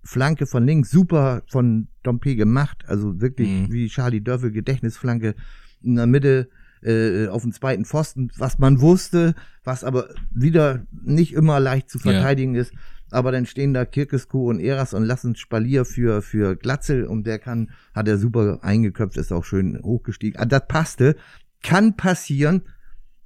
[0.03, 3.73] Flanke von links, super von Dompe gemacht, also wirklich Mhm.
[3.73, 5.35] wie Charlie Dörfel, Gedächtnisflanke
[5.83, 6.49] in der Mitte,
[6.83, 11.99] äh, auf den zweiten Pfosten, was man wusste, was aber wieder nicht immer leicht zu
[11.99, 12.63] verteidigen ja.
[12.63, 12.73] ist.
[13.11, 17.39] Aber dann stehen da Kirkeskuh und Eras und lassen Spalier für, für Glatzel und der
[17.39, 20.39] kann, hat er super eingeköpft, ist auch schön hochgestiegen.
[20.39, 21.17] Also das passte.
[21.63, 22.63] Kann passieren.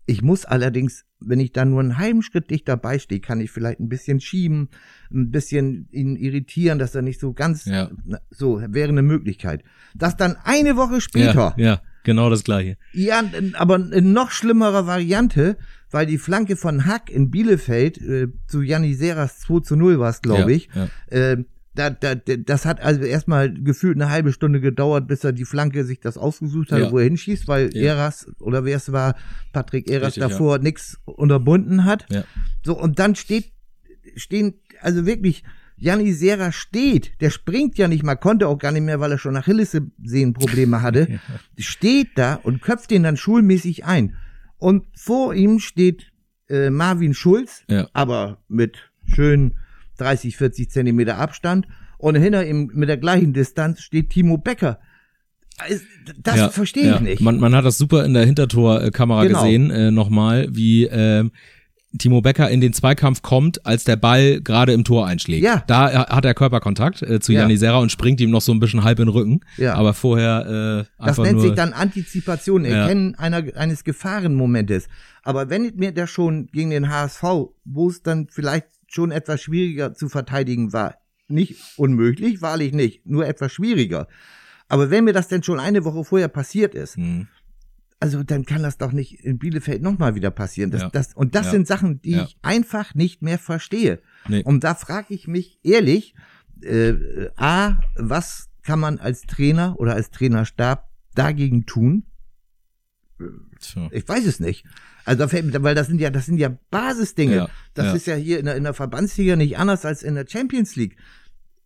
[0.07, 3.51] Ich muss allerdings, wenn ich da nur einen halben Schritt dicht dabei stehe, kann ich
[3.51, 4.69] vielleicht ein bisschen schieben,
[5.11, 7.91] ein bisschen ihn irritieren, dass er nicht so ganz, ja.
[8.31, 9.63] so wäre eine Möglichkeit.
[9.95, 11.55] Das dann eine Woche später.
[11.57, 12.77] Ja, ja genau das gleiche.
[12.93, 13.23] Ja,
[13.55, 15.57] aber in noch schlimmerer Variante,
[15.95, 20.11] weil die Flanke von Hack in Bielefeld äh, zu Janni Seras 2 zu 0 war
[20.11, 20.69] es, glaube ich.
[20.75, 21.17] Ja, ja.
[21.17, 21.45] Äh,
[21.77, 25.85] da, da, das hat also erstmal gefühlt eine halbe Stunde gedauert, bis er die Flanke
[25.85, 26.91] sich das ausgesucht hat, ja.
[26.91, 27.95] wo er hinschießt, weil ja.
[27.95, 29.15] Eras oder wer es war,
[29.53, 30.63] Patrick Eras Richtig, davor ja.
[30.63, 32.07] nichts unterbunden hat.
[32.11, 32.25] Ja.
[32.65, 33.53] So, und dann steht,
[34.17, 35.45] stehen, also wirklich,
[35.77, 39.19] Janni Serra steht, der springt ja nicht mal, konnte auch gar nicht mehr, weil er
[39.19, 41.21] schon Achillessehnenprobleme hatte,
[41.59, 44.17] steht da und köpft den dann schulmäßig ein.
[44.65, 46.11] Und vor ihm steht
[46.49, 47.87] äh, Marvin Schulz, ja.
[47.93, 49.57] aber mit schön
[49.99, 51.67] 30, 40 Zentimeter Abstand.
[51.99, 54.79] Und hinter ihm mit der gleichen Distanz steht Timo Becker.
[56.17, 57.01] Das ja, verstehe ich ja.
[57.01, 57.21] nicht.
[57.21, 59.43] Man, man hat das super in der Hintertorkamera genau.
[59.43, 61.29] gesehen, äh, nochmal, wie äh,
[61.99, 65.45] Timo Becker in den Zweikampf kommt, als der Ball gerade im Tor einschlägt.
[65.45, 65.63] Ja.
[65.67, 67.43] Da hat er Körperkontakt äh, zu ja.
[67.43, 69.41] Janis Serra und springt ihm noch so ein bisschen halb in den Rücken.
[69.57, 69.75] Ja.
[69.75, 73.19] Aber vorher äh, Das nennt nur, sich dann Antizipation, Erkennen ja.
[73.19, 74.89] einer, eines Gefahrenmomentes.
[75.23, 77.23] Aber wenn mir der schon gegen den HSV,
[77.65, 80.97] wo es dann vielleicht schon etwas schwieriger zu verteidigen war,
[81.29, 84.09] nicht unmöglich, wahrlich nicht, nur etwas schwieriger.
[84.69, 87.29] Aber wenn mir das denn schon eine Woche vorher passiert ist, hm
[88.05, 90.71] also dann kann das doch nicht in Bielefeld nochmal wieder passieren.
[90.71, 90.91] Das, ja.
[90.91, 91.53] das, und das ja.
[91.53, 92.25] sind Sachen, die ja.
[92.25, 94.03] ich einfach nicht mehr verstehe.
[94.29, 94.43] Nee.
[94.43, 96.15] Und da frage ich mich ehrlich,
[96.63, 96.95] äh,
[97.37, 102.05] A, was kann man als Trainer oder als Trainerstab dagegen tun?
[103.61, 103.89] Tja.
[103.91, 104.67] Ich weiß es nicht.
[105.07, 107.49] Also, weil das sind ja, das sind ja Basisdinge.
[107.73, 110.77] das ist ja hier in der, in der Verbandsliga nicht anders als in der Champions
[110.77, 110.97] League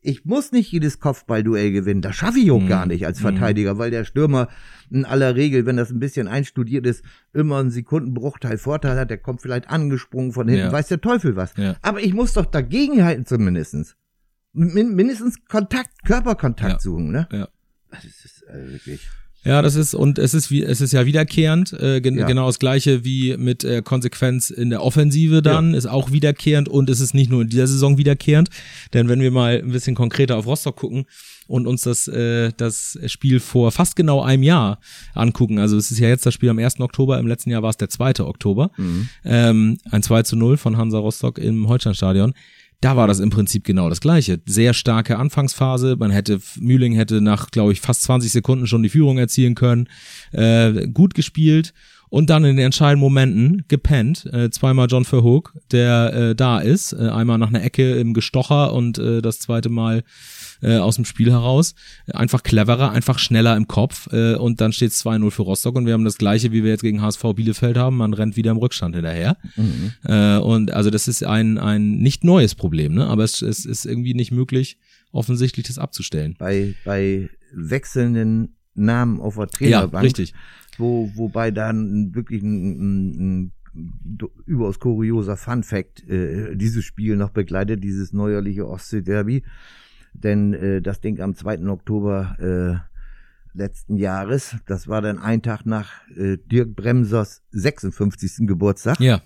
[0.01, 2.03] ich muss nicht jedes Kopfballduell gewinnen.
[2.03, 2.69] Das schaffe ich auch mhm.
[2.69, 3.23] gar nicht als mhm.
[3.23, 3.79] Verteidiger, mhm.
[3.79, 4.49] weil der Stürmer
[4.91, 9.11] in aller Regel, wenn das ein bisschen einstudiert ist, immer einen Sekundenbruchteil Vorteil hat.
[9.11, 10.73] Der kommt vielleicht angesprungen von hinten, ja.
[10.73, 11.55] weiß der Teufel was.
[11.57, 11.77] Ja.
[11.83, 13.97] Aber ich muss doch dagegenhalten zumindestens.
[14.53, 16.81] Mindestens Kontakt, Körperkontakt ja.
[16.81, 17.29] suchen, ne?
[17.31, 17.49] Ja.
[17.91, 19.09] Das ist also wirklich.
[19.45, 22.27] Ja, das ist und es ist wie es ist ja wiederkehrend, äh, gen ja.
[22.27, 25.79] genau das gleiche wie mit äh, Konsequenz in der Offensive dann ja.
[25.79, 28.51] ist auch wiederkehrend und es ist nicht nur in dieser Saison wiederkehrend,
[28.95, 31.05] denn wenn wir mal ein bisschen konkreter auf Rostock gucken
[31.47, 34.81] und uns das äh, das Spiel vor fast genau einem Jahr
[35.15, 36.81] angucken, also es ist ja jetzt das Spiel am 1.
[36.81, 38.21] Oktober, im letzten Jahr war es der 2.
[38.21, 39.09] Oktober, mhm.
[39.25, 42.35] ähm, ein 2 zu 0 von Hansa Rostock im Holsteinstadion
[42.81, 44.41] da war das im Prinzip genau das Gleiche.
[44.47, 45.97] Sehr starke Anfangsphase.
[45.97, 49.89] Man hätte, Mühling hätte nach, glaube ich, fast 20 Sekunden schon die Führung erzielen können.
[50.33, 51.75] Äh, gut gespielt.
[52.11, 54.27] Und dann in den entscheidenden Momenten gepennt.
[54.33, 56.93] Äh, zweimal John Verhoek, der äh, da ist.
[56.93, 60.05] Äh, einmal nach einer Ecke im Gestocher und äh, das zweite Mal
[60.63, 61.75] äh, aus dem Spiel heraus.
[62.13, 65.87] Einfach cleverer, einfach schneller im Kopf äh, und dann steht es 2-0 für Rostock und
[65.87, 67.97] wir haben das gleiche, wie wir jetzt gegen HSV Bielefeld haben.
[67.97, 69.37] Man rennt wieder im Rückstand hinterher.
[69.57, 69.93] Mhm.
[70.05, 73.07] Äh, und also das ist ein, ein nicht neues Problem, ne?
[73.07, 74.79] aber es, es ist irgendwie nicht möglich,
[75.13, 76.35] offensichtlich das abzustellen.
[76.39, 79.93] Bei, bei wechselnden Namen auf der Trainerbank.
[79.93, 80.35] Ja, richtig.
[80.79, 87.31] Wo, wobei dann wirklich ein, ein, ein überaus kurioser Fun Fact äh, dieses Spiel noch
[87.31, 89.43] begleitet, dieses neuerliche Ostsee-Derby
[90.23, 91.67] denn äh, das Ding am 2.
[91.69, 98.47] Oktober äh, letzten Jahres, das war dann ein Tag nach äh, Dirk Bremsers 56.
[98.47, 99.01] Geburtstag.
[99.01, 99.21] Ja.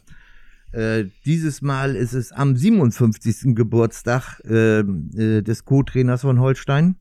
[0.73, 3.55] Äh, dieses Mal ist es am 57.
[3.55, 6.97] Geburtstag äh, äh, des Co-Trainers von Holstein.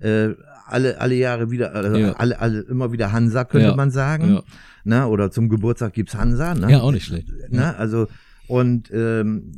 [0.00, 0.34] Äh,
[0.66, 2.12] alle, alle Jahre wieder, also ja.
[2.12, 3.76] alle, alle, immer wieder Hansa, könnte ja.
[3.76, 4.34] man sagen.
[4.34, 4.42] Ja.
[4.84, 6.54] Na, oder zum Geburtstag gibt's Hansa.
[6.54, 6.70] Ne?
[6.70, 7.28] Ja, auch nicht schlecht.
[7.50, 8.08] Na, also,
[8.46, 9.52] und ähm,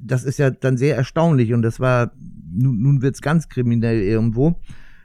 [0.00, 2.12] das ist ja dann sehr erstaunlich und das war
[2.52, 4.60] nun, nun wird's ganz kriminell irgendwo.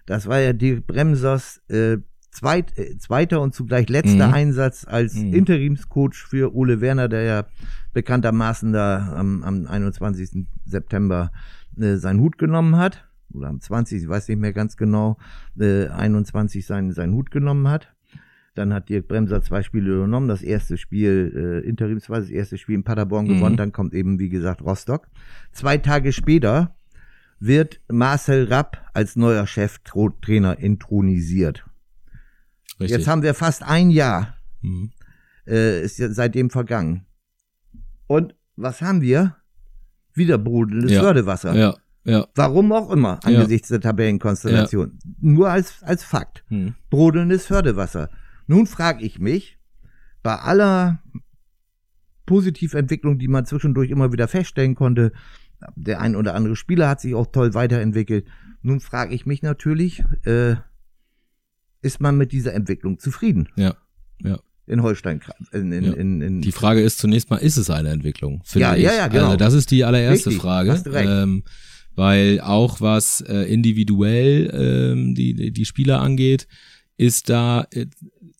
[0.06, 1.98] Das war ja die Bremsers äh,
[2.32, 4.34] zweit, äh, zweiter und zugleich letzter mhm.
[4.34, 5.34] Einsatz als mhm.
[5.34, 7.46] Interimscoach für Ole Werner, der ja
[7.94, 10.46] bekanntermaßen da am, am 21.
[10.66, 11.32] September
[11.80, 13.06] äh, seinen Hut genommen hat.
[13.36, 14.04] Oder am 20.
[14.04, 15.18] Ich weiß nicht mehr ganz genau,
[15.60, 17.94] äh, 21 seinen, seinen Hut genommen hat.
[18.56, 20.30] Dann hat Dirk Bremser zwei Spiele übernommen.
[20.30, 23.36] Das erste Spiel, äh, interimsweise, das erste Spiel in Paderborn mhm.
[23.36, 23.58] gewonnen.
[23.58, 25.10] Dann kommt eben, wie gesagt, Rostock.
[25.52, 26.76] Zwei Tage später
[27.40, 31.66] wird Marcel Rapp als neuer Cheftrainer intronisiert.
[32.80, 32.98] Richtig.
[32.98, 34.92] Jetzt haben wir fast ein Jahr, mhm.
[35.48, 37.06] äh, ist ja seitdem vergangen.
[38.08, 39.36] Und was haben wir?
[40.14, 41.02] Wieder brodelndes ja.
[41.02, 41.54] Fördewasser.
[41.56, 41.76] Ja.
[42.06, 42.28] Ja.
[42.36, 43.78] Warum auch immer, angesichts ja.
[43.78, 45.00] der Tabellenkonstellation.
[45.04, 45.12] Ja.
[45.22, 46.44] Nur als, als Fakt.
[46.50, 46.76] Mhm.
[46.90, 48.10] Brodelndes Fördewasser.
[48.48, 49.58] Nun frage ich mich,
[50.22, 51.00] bei aller
[52.26, 55.12] Positiventwicklung, die man zwischendurch immer wieder feststellen konnte,
[55.76, 58.28] der ein oder andere Spieler hat sich auch toll weiterentwickelt.
[58.62, 60.56] Nun frage ich mich natürlich, äh,
[61.82, 63.50] ist man mit dieser Entwicklung zufrieden?
[63.56, 63.76] Ja,
[64.22, 64.40] ja.
[64.68, 65.22] In Holstein.
[65.52, 65.94] In, in, Ja.
[65.94, 68.42] in, in, Die Frage ist zunächst mal, ist es eine Entwicklung?
[68.54, 68.84] Ja, ich.
[68.84, 69.26] ja, ja, genau.
[69.26, 70.72] Also das ist die allererste Richtig, Frage.
[70.72, 71.08] hast du recht.
[71.08, 71.44] Ähm,
[71.96, 74.52] weil auch was äh, individuell
[74.94, 76.48] ähm, die, die- die Spieler angeht,
[76.98, 77.88] ist da äh,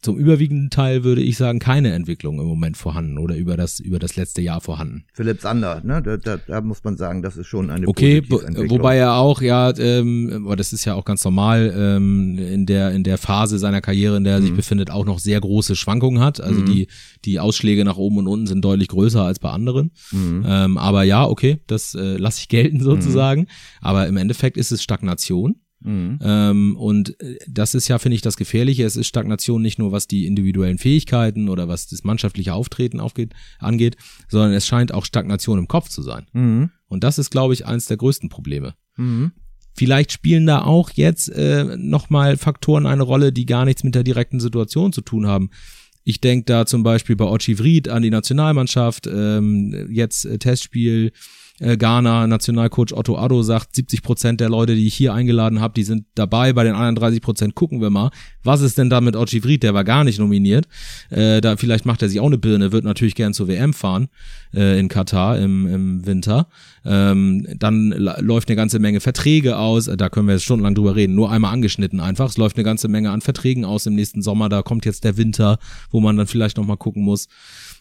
[0.06, 3.98] zum überwiegenden Teil, würde ich sagen, keine Entwicklung im Moment vorhanden oder über das, über
[3.98, 5.06] das letzte Jahr vorhanden.
[5.14, 6.02] Philipp Sander, ne?
[6.04, 9.76] Da, da, da muss man sagen, das ist schon eine Okay, wobei er auch, ja,
[9.78, 13.82] ähm, aber das ist ja auch ganz normal, ähm, in der in der Phase seiner
[13.82, 16.40] Karriere, in der er sich befindet, auch noch sehr große Schwankungen hat.
[16.40, 16.88] Also die
[17.26, 19.92] die Ausschläge nach oben und unten sind deutlich größer als bei anderen.
[20.14, 23.48] Ähm, aber ja, okay, das äh, lasse ich gelten sozusagen.
[23.82, 25.56] Aber im Endeffekt ist es Stagnation.
[25.86, 26.20] Mhm.
[26.22, 28.84] Ähm, und äh, das ist ja, finde ich, das Gefährliche.
[28.84, 33.34] Es ist Stagnation nicht nur, was die individuellen Fähigkeiten oder was das mannschaftliche Auftreten aufgeht,
[33.60, 33.96] angeht,
[34.28, 36.26] sondern es scheint auch Stagnation im Kopf zu sein.
[36.34, 36.72] Mhm.
[36.88, 38.74] Und das ist, glaube ich, eines der größten Probleme.
[38.98, 39.32] Mhm.
[39.78, 44.04] Vielleicht spielen da auch jetzt äh, nochmal Faktoren eine Rolle, die gar nichts mit der
[44.04, 45.50] direkten Situation zu tun haben.
[46.04, 51.12] Ich denke da zum Beispiel bei Ochi Vried an die Nationalmannschaft, ähm, jetzt äh, Testspiel
[51.60, 55.74] äh, Ghana, Nationalcoach Otto Addo sagt, 70 Prozent der Leute, die ich hier eingeladen habe,
[55.74, 58.12] die sind dabei, bei den anderen 30 Prozent gucken wir mal.
[58.46, 59.64] Was ist denn da mit Ochi Vried?
[59.64, 60.68] Der war gar nicht nominiert.
[61.10, 64.08] Äh, da vielleicht macht er sich auch eine Birne, wird natürlich gern zur WM fahren
[64.54, 66.48] äh, in Katar im, im Winter.
[66.86, 71.16] Ähm, dann läuft eine ganze Menge Verträge aus, da können wir jetzt stundenlang drüber reden,
[71.16, 72.30] nur einmal angeschnitten einfach.
[72.30, 75.18] Es läuft eine ganze Menge an Verträgen aus im nächsten Sommer, da kommt jetzt der
[75.18, 75.58] Winter,
[75.90, 77.28] wo man dann vielleicht nochmal gucken muss.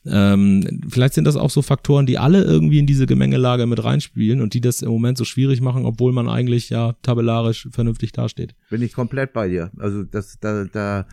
[0.07, 4.43] Ähm, vielleicht sind das auch so Faktoren, die alle irgendwie in diese Gemengelage mit reinspielen
[4.43, 8.55] und die das im Moment so schwierig machen, obwohl man eigentlich ja tabellarisch vernünftig dasteht.
[8.69, 9.71] Bin ich komplett bei dir.
[9.79, 11.07] Also das, da, da,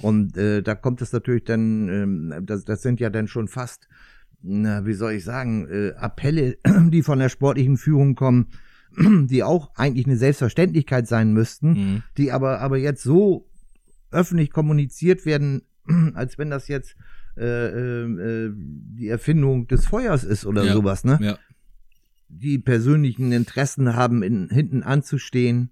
[0.00, 3.88] und äh, da kommt es natürlich dann, ähm, das, das sind ja dann schon fast,
[4.42, 6.56] na, wie soll ich sagen, äh, Appelle,
[6.90, 8.48] die von der sportlichen Führung kommen,
[9.26, 12.02] die auch eigentlich eine Selbstverständlichkeit sein müssten, Mhm.
[12.16, 13.48] die aber, aber jetzt so
[14.10, 15.62] öffentlich kommuniziert werden,
[16.14, 16.96] als wenn das jetzt
[17.36, 18.04] äh, äh,
[18.46, 20.72] äh, die Erfindung des Feuers ist oder Ja.
[20.72, 21.18] sowas, ne?
[21.20, 21.38] Ja,
[22.30, 25.70] die persönlichen Interessen haben, in, hinten anzustehen.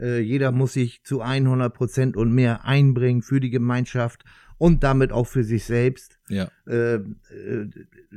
[0.00, 4.24] Äh, jeder muss sich zu 100 Prozent und mehr einbringen für die Gemeinschaft
[4.58, 7.70] und damit auch für sich selbst, ja, äh, äh,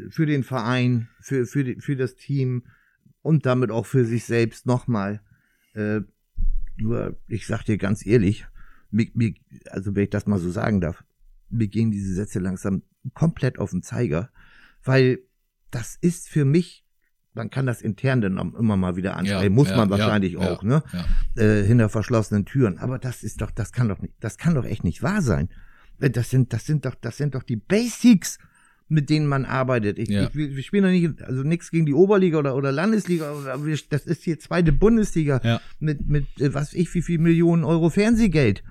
[0.09, 2.63] für den Verein, für, für, die, für das Team
[3.21, 5.21] und damit auch für sich selbst nochmal.
[5.73, 6.01] Äh,
[6.77, 8.47] nur, ich sag dir ganz ehrlich,
[8.89, 9.33] mir, mir,
[9.69, 11.03] also wenn ich das mal so sagen darf,
[11.49, 14.31] mir gehen diese Sätze langsam komplett auf den Zeiger,
[14.83, 15.19] weil
[15.69, 16.85] das ist für mich,
[17.33, 20.39] man kann das intern dann immer mal wieder ansprechen, Ja, muss ja, man wahrscheinlich ja,
[20.39, 20.83] auch, ne?
[21.35, 22.77] Äh, hinter verschlossenen Türen.
[22.77, 25.49] Aber das ist doch, das kann doch nicht, das kann doch echt nicht wahr sein.
[25.99, 28.37] Äh, Das sind, das sind doch, das sind doch die Basics,
[28.89, 29.97] mit denen man arbeitet.
[29.99, 33.65] Ich, ich, wir spielen doch nicht, also nichts gegen die Oberliga oder, oder Landesliga, aber
[33.65, 35.61] wir, das ist hier zweite Bundesliga Ja.
[35.79, 38.63] mit, mit, äh, was ich, wie viel Millionen Euro Fernsehgeld.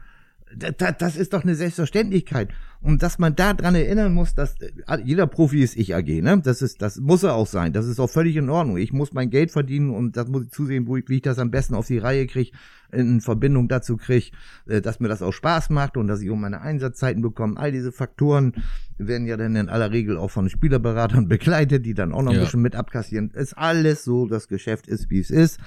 [0.57, 2.49] Da, da, das ist doch eine Selbstverständlichkeit.
[2.83, 4.71] Und dass man da dran erinnern muss, dass äh,
[5.05, 6.41] jeder Profi ist ich AG, ne?
[6.43, 7.73] Das ist, das muss er auch sein.
[7.73, 8.79] Das ist auch völlig in Ordnung.
[8.79, 11.39] Ich muss mein Geld verdienen und das muss ich zusehen, wo ich, wie ich das
[11.39, 12.51] am besten auf die Reihe kriege,
[12.91, 14.31] in Verbindung dazu kriege,
[14.67, 17.57] äh, dass mir das auch Spaß macht und dass ich um meine Einsatzzeiten bekomme.
[17.59, 18.55] All diese Faktoren
[18.99, 22.39] werden ja dann in aller Regel auch von Spielerberatern begleitet, die dann auch noch ein
[22.39, 22.45] Ja.
[22.45, 23.31] bisschen mit abkassieren.
[23.31, 25.61] Ist alles so, das Geschäft ist, wie es ist.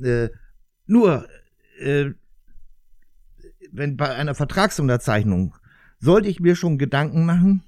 [0.00, 0.28] Äh,
[0.86, 1.26] nur,
[1.80, 2.10] äh,
[3.72, 5.54] wenn bei einer Vertragsunterzeichnung
[5.98, 7.62] sollte ich mir schon Gedanken machen,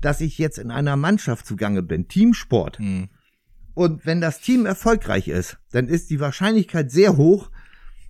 [0.00, 2.78] dass ich jetzt in einer Mannschaft zugange bin, Teamsport.
[2.80, 3.08] Mhm.
[3.74, 7.50] Und wenn das Team erfolgreich ist, dann ist die Wahrscheinlichkeit sehr hoch,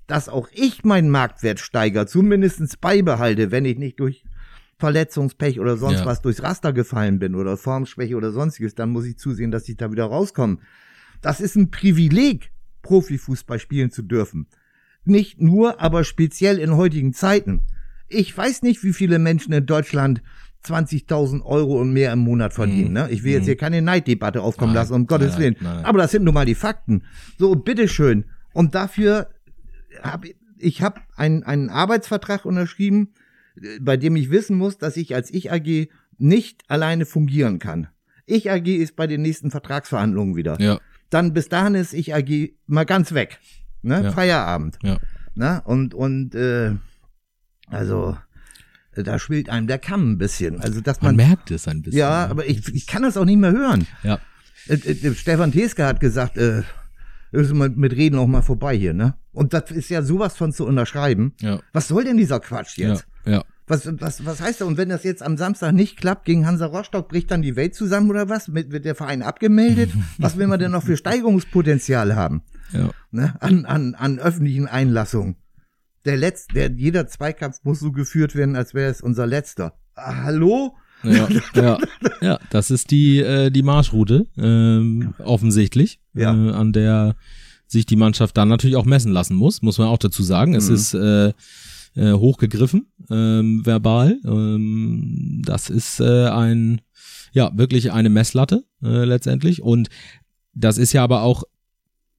[0.07, 4.25] dass auch ich meinen Marktwert steigere, zumindestens beibehalte, wenn ich nicht durch
[4.79, 6.07] Verletzungspech oder sonst Ja.
[6.07, 9.77] was durchs Raster gefallen bin oder Formschwäche oder sonstiges, dann muss ich zusehen, dass ich
[9.77, 10.59] da wieder rauskomme.
[11.23, 12.51] Das ist ein Privileg,
[12.83, 14.47] Profifußball spielen zu dürfen.
[15.05, 17.61] Nicht nur, aber speziell in heutigen Zeiten.
[18.09, 20.23] Ich weiß nicht, wie viele Menschen in Deutschland
[20.65, 22.93] 20.000 Euro und mehr im Monat verdienen.
[22.93, 23.09] Ne?
[23.11, 25.57] Ich will jetzt hier keine Neiddebatte aufkommen Nein, lassen, um Gottes Willen.
[25.61, 25.85] nein.
[25.85, 27.03] Aber das sind nun mal die Fakten.
[27.39, 28.25] So, bitteschön.
[28.55, 29.29] Und dafür
[30.03, 33.13] habe ich habe einen, einen Arbeitsvertrag unterschrieben,
[33.61, 37.89] äh, bei dem ich wissen muss, dass ich als Ich AG nicht alleine fungieren kann.
[38.25, 40.59] Ich AG ist bei den nächsten Vertragsverhandlungen wieder.
[40.61, 43.39] Ja, Dann bis dahin ist Ich AG mal ganz weg.
[43.85, 44.05] Ne?
[44.05, 44.11] Ja.
[44.13, 44.79] Feierabend.
[44.83, 44.99] ja.
[45.37, 45.63] Ne?
[45.65, 46.73] Und, und äh,
[47.69, 48.17] also
[48.95, 50.61] da schwillt einem der Kamm ein bisschen.
[50.61, 51.99] Also dass Man man, merkt es ein bisschen.
[51.99, 52.31] ja, ne?
[52.31, 53.87] aber ich, ich kann das auch nicht mehr hören.
[54.03, 54.21] Ja,
[54.69, 56.63] Äh, äh, Stefan Teske hat gesagt, äh,
[57.33, 59.15] ist mit Reden auch mal vorbei hier, ne?
[59.33, 61.35] Und das ist ja sowas von zu unterschreiben.
[61.41, 63.07] ja, Was soll denn dieser Quatsch ja, jetzt?
[63.27, 63.43] ja.
[63.67, 64.69] Was, was, was heißt das?
[64.69, 67.75] Und wenn das jetzt am Samstag nicht klappt gegen Hansa Rostock, bricht dann die Welt
[67.75, 68.55] zusammen oder was?
[68.55, 69.91] Wird, wird der Verein abgemeldet?
[70.19, 72.43] was will man denn noch für Steigerungspotenzial haben?
[72.73, 72.91] Ja.
[73.11, 73.35] Ne?
[73.41, 75.37] An, an, an öffentlichen Einlassungen.
[76.05, 79.75] Der letzte, der, jeder Zweikampf muss so geführt werden, als wäre es unser letzter.
[79.95, 80.75] Ah, hallo?
[81.03, 81.79] Ja, ja,
[82.23, 86.33] ja, das ist die, äh, die Marschroute, ähm, offensichtlich, Ja.
[86.35, 87.15] äh, an der
[87.67, 90.55] sich die Mannschaft dann natürlich auch messen lassen muss, muss man auch dazu sagen.
[90.55, 90.75] Es Mhm.
[90.75, 91.29] ist äh,
[91.97, 94.19] äh, hochgegriffen, ähm, verbal.
[94.25, 96.81] Ähm, das ist äh, ein,
[97.33, 99.63] ja, wirklich eine Messlatte äh, letztendlich.
[99.63, 99.89] Und
[100.55, 101.45] das ist ja aber auch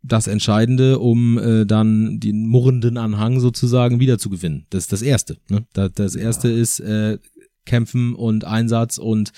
[0.07, 4.65] das Entscheidende, um äh, dann den murrenden Anhang sozusagen wieder zu gewinnen.
[4.69, 5.37] Das ist das Erste.
[5.49, 5.65] Ne?
[5.73, 7.17] Das, das Erste ist äh,
[7.65, 9.31] Kämpfen und Einsatz und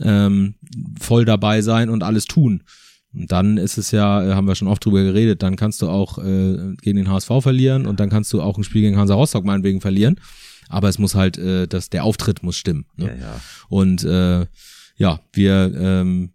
[0.00, 0.54] ähm,
[0.98, 2.62] voll dabei sein und alles tun.
[3.12, 5.88] Und dann ist es ja, äh, haben wir schon oft drüber geredet, dann kannst du
[5.88, 9.14] auch äh, gegen den HSV verlieren und dann kannst du auch ein Spiel gegen Hansa
[9.14, 10.16] Rostock meinetwegen verlieren.
[10.68, 12.86] Aber es muss halt, äh, das, der Auftritt muss stimmen.
[12.96, 13.06] Ne?
[13.06, 13.40] Ja, ja.
[13.68, 14.46] Und äh,
[14.96, 16.30] ja, wir ähm,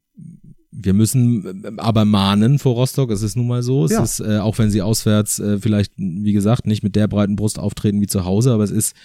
[0.78, 3.12] wir müssen äh, aber mahnen vor Rostock.
[3.12, 3.86] Es ist nun mal so.
[3.86, 4.04] Es Ja.
[4.04, 7.60] ist äh, auch wenn sie auswärts äh, vielleicht wie gesagt nicht mit der breiten Brust
[7.60, 8.96] auftreten wie zu Hause, aber es ist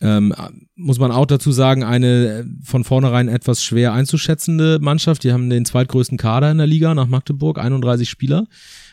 [0.00, 0.34] ähm,
[0.74, 5.22] muss man auch dazu sagen, eine äh, von vornherein etwas schwer einzuschätzende Mannschaft.
[5.22, 8.46] Die haben den zweitgrößten Kader in der Liga nach Magdeburg, 31 Spieler.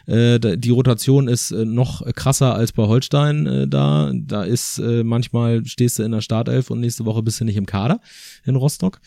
[0.05, 4.11] Äh, die Rotation ist äh, noch krasser als bei Holstein äh, da.
[4.13, 7.57] Da ist äh, manchmal stehst du in der Startelf und nächste Woche bist du nicht
[7.57, 8.01] im Kader
[8.45, 8.99] in Rostock.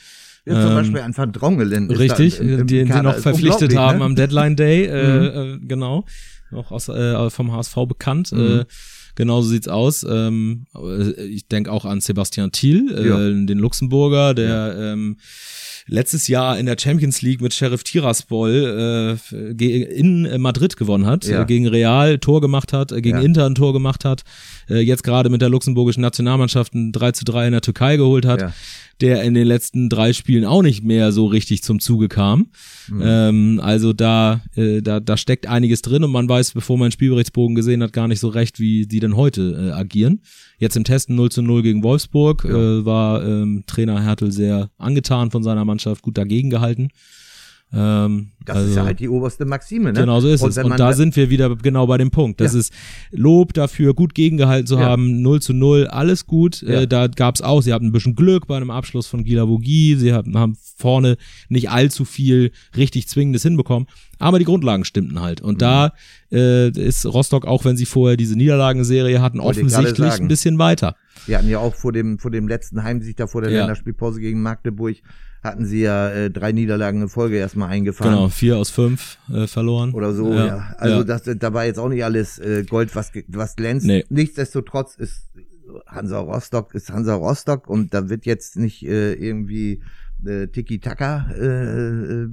[0.45, 1.91] Ja, zum Ähm, Beispiel ein Van Drongelen.
[1.91, 4.05] Richtig, im- im den sie noch verpflichtet haben ne?
[4.05, 6.05] am Deadline Day, äh, äh, genau,
[6.51, 8.33] noch aus, äh, vom HSV bekannt.
[8.33, 8.61] Mhm.
[8.61, 8.65] Äh,
[9.15, 10.05] genauso sieht's aus.
[10.09, 13.17] Ähm, äh, ich denke auch an Sebastian Thiel, äh, Ja.
[13.19, 15.17] den Luxemburger, der ähm,
[15.87, 19.65] letztes Jahr in der Champions League mit Sheriff Tiraspol äh,
[19.99, 21.43] in Madrid gewonnen hat, Ja.
[21.43, 23.25] äh, gegen Real Tor gemacht hat, äh, gegen Ja.
[23.25, 24.23] Inter ein Tor gemacht hat,
[24.69, 28.25] äh, jetzt gerade mit der luxemburgischen Nationalmannschaft ein 3 zu 3 in der Türkei geholt
[28.27, 28.53] hat Ja.
[29.01, 32.49] der in den letzten drei Spielen auch nicht mehr so richtig zum Zuge kam.
[32.89, 33.03] Mhm.
[33.05, 36.93] Ähm, also da, äh, da, da steckt einiges drin und man weiß, bevor man den
[36.93, 40.21] Spielberichtsbogen gesehen hat, gar nicht so recht, wie die denn heute äh, agieren.
[40.59, 42.51] Jetzt im Testen 0 zu 0 gegen Wolfsburg Ja.
[42.51, 45.72] äh, war ähm, Trainer Hertel sehr angetan von seiner Mannschaft,
[46.03, 46.89] gut dagegen gehalten.
[47.75, 50.01] Ähm, Das also, ist ja halt die oberste Maxime, ne?
[50.01, 50.57] Genau so ist es.
[50.57, 52.39] wenn Und da sind wir wieder genau bei dem Punkt.
[52.43, 52.59] Das Ja.
[52.61, 52.73] ist
[53.13, 54.81] Lob dafür, gut gegengehalten zu Ja.
[54.83, 56.61] haben, 0 zu 0, alles gut.
[56.61, 56.83] Ja.
[56.83, 59.95] Äh, da gab's auch, sie hatten ein bisschen Glück bei einem Abschluss von Gila Vogie,
[59.95, 61.17] sie haben, haben vorne
[61.49, 65.41] nicht allzu viel richtig Zwingendes hinbekommen, aber die Grundlagen stimmten halt.
[65.41, 65.59] Und Mhm.
[65.61, 65.93] da
[66.31, 70.95] äh, ist Rostock, auch wenn sie vorher diese Niederlagenserie hatten, Wollte offensichtlich ein bisschen weiter.
[71.27, 73.51] Wir hatten ja auch vor dem, vor dem letzten Heimsieg da vor der.
[73.51, 74.97] Länderspielpause gegen Magdeburg,
[75.43, 78.15] hatten sie ja äh, drei Niederlagen in Folge erstmal eingefahren.
[78.15, 79.93] Genau, vier aus fünf äh, verloren.
[79.93, 80.75] Oder so, ja.
[80.79, 81.05] Also ja.
[81.05, 83.87] Das, da war jetzt auch nicht alles äh, Gold, was, was glänzt.
[83.87, 84.05] Nee.
[84.09, 85.31] Nichtsdestotrotz ist
[85.87, 89.83] Hansa Rostock ist Hansa Rostock und da wird jetzt nicht äh, irgendwie
[90.25, 92.29] äh, Tiki-Taka äh, äh,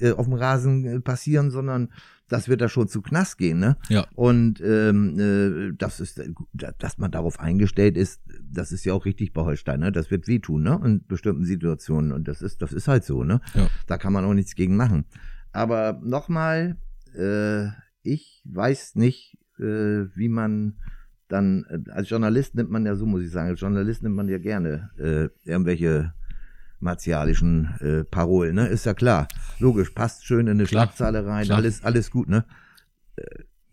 [0.00, 1.90] äh, auf dem Rasen äh, passieren, sondern
[2.28, 3.76] das wird da schon zu Knast gehen, ne?
[3.88, 4.06] Ja.
[4.14, 6.20] Und ähm, äh, das ist,
[6.52, 9.92] dass man darauf eingestellt ist, das ist ja auch richtig bei Holstein, ne?
[9.92, 10.80] Das wird wehtun, ne?
[10.84, 12.12] In bestimmten Situationen.
[12.12, 13.40] Und das ist, das ist halt so, ne?
[13.54, 13.68] Ja.
[13.86, 15.04] Da kann man auch nichts gegen machen.
[15.52, 16.76] Aber nochmal,
[17.14, 17.68] äh,
[18.02, 20.76] ich weiß nicht, äh, wie man
[21.28, 24.28] dann, äh, als Journalist nimmt man ja so, muss ich sagen, als Journalist nimmt man
[24.28, 26.12] ja gerne äh, irgendwelche
[26.80, 28.66] martialischen äh, Parolen, ne?
[28.68, 29.28] Ist ja klar.
[29.58, 30.86] Logisch, passt schön in eine Klar.
[30.86, 31.58] Schlagzeile rein, Klar.
[31.58, 32.44] alles, alles gut, ne?
[33.16, 33.24] Äh,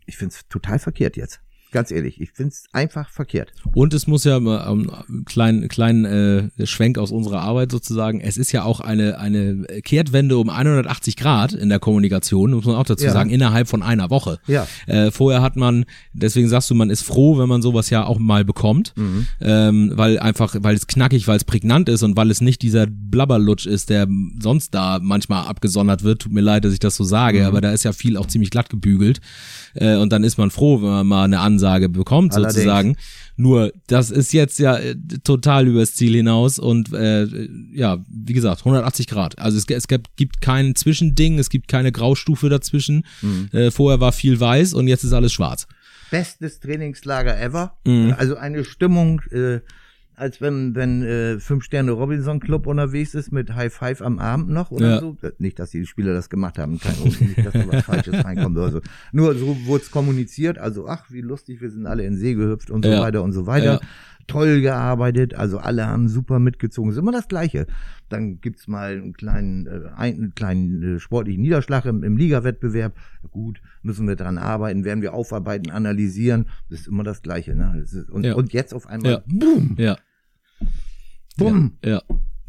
[0.05, 1.41] Ich find's total verkehrt jetzt.
[1.73, 3.51] Ganz ehrlich, ich find's einfach verkehrt.
[3.73, 4.89] Und es muss ja ähm,
[5.25, 8.21] kleinen kleinen äh, Schwenk aus unserer Arbeit sozusagen.
[8.21, 12.75] Es ist ja auch eine eine Kehrtwende um 180 Grad in der Kommunikation, muss man
[12.75, 13.11] auch dazu Ja.
[13.11, 14.37] sagen, innerhalb von einer Woche.
[14.45, 14.67] Ja.
[14.85, 18.19] Äh, vorher hat man, deswegen sagst du, man ist froh, wenn man sowas ja auch
[18.19, 19.25] mal bekommt, Mhm.
[19.41, 22.85] ähm, weil einfach, weil es knackig, weil es prägnant ist und weil es nicht dieser
[22.87, 24.07] Blabberlutsch ist, der
[24.39, 26.21] sonst da manchmal abgesondert wird.
[26.21, 27.45] Tut mir leid, dass ich das so sage, Mhm.
[27.47, 29.21] aber da ist ja viel auch ziemlich glatt gebügelt.
[29.73, 32.55] Äh, und dann ist man froh, wenn man mal eine Ansage bekommt, Allerdings.
[32.55, 32.95] sozusagen.
[33.35, 37.25] Nur, das ist jetzt ja äh, total übers Ziel hinaus und äh,
[37.71, 39.39] ja, wie gesagt, 180 Grad.
[39.39, 43.05] Also es, es gibt, gibt kein Zwischending, es gibt keine Graustufe dazwischen.
[43.21, 43.49] Mhm.
[43.51, 45.67] Äh, vorher war viel weiß und jetzt ist alles schwarz.
[46.11, 47.77] Bestes Trainingslager ever.
[47.85, 48.13] Mhm.
[48.17, 49.61] Also eine Stimmung, äh,
[50.15, 54.49] als wenn, wenn äh, Fünf Sterne Robinson Club unterwegs ist mit High Five am Abend
[54.49, 54.99] noch oder Ja.
[54.99, 55.17] so.
[55.39, 58.71] Nicht, dass die Spieler das gemacht haben, kein nicht, dass da was Falsches reinkommt oder
[58.71, 58.81] so.
[59.11, 62.69] Nur so wurde es kommuniziert, also ach, wie lustig, wir sind alle in See gehüpft
[62.69, 63.01] und so Ja.
[63.01, 63.65] weiter und so weiter.
[63.73, 63.79] Ja.
[64.27, 66.91] Toll gearbeitet, also alle haben super mitgezogen.
[66.91, 67.67] Ist immer das Gleiche.
[68.09, 72.95] Dann gibt's mal einen kleinen, äh, einen kleinen äh, sportlichen Niederschlag im, im Ligawettbewerb.
[73.31, 76.47] Gut, müssen wir dran arbeiten, werden wir aufarbeiten, analysieren.
[76.69, 77.55] Das ist immer das Gleiche.
[77.55, 77.73] Ne?
[77.79, 78.35] Das ist, und, Ja.
[78.35, 79.23] und jetzt auf einmal, Ja.
[79.25, 79.97] boom, Ja.
[81.37, 81.77] Bumm.
[81.83, 82.01] Ja, ja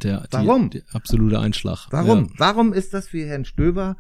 [0.03, 0.71] der, Warum?
[0.71, 1.89] Die, der absolute Einschlag.
[1.91, 2.25] Warum?
[2.25, 2.31] Ja.
[2.39, 3.97] Warum ist das für Herrn Stöber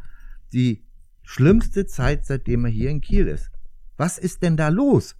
[0.52, 0.84] die
[1.22, 3.50] schlimmste Zeit, seitdem er hier in Kiel ist?
[3.96, 5.16] Was ist denn da los?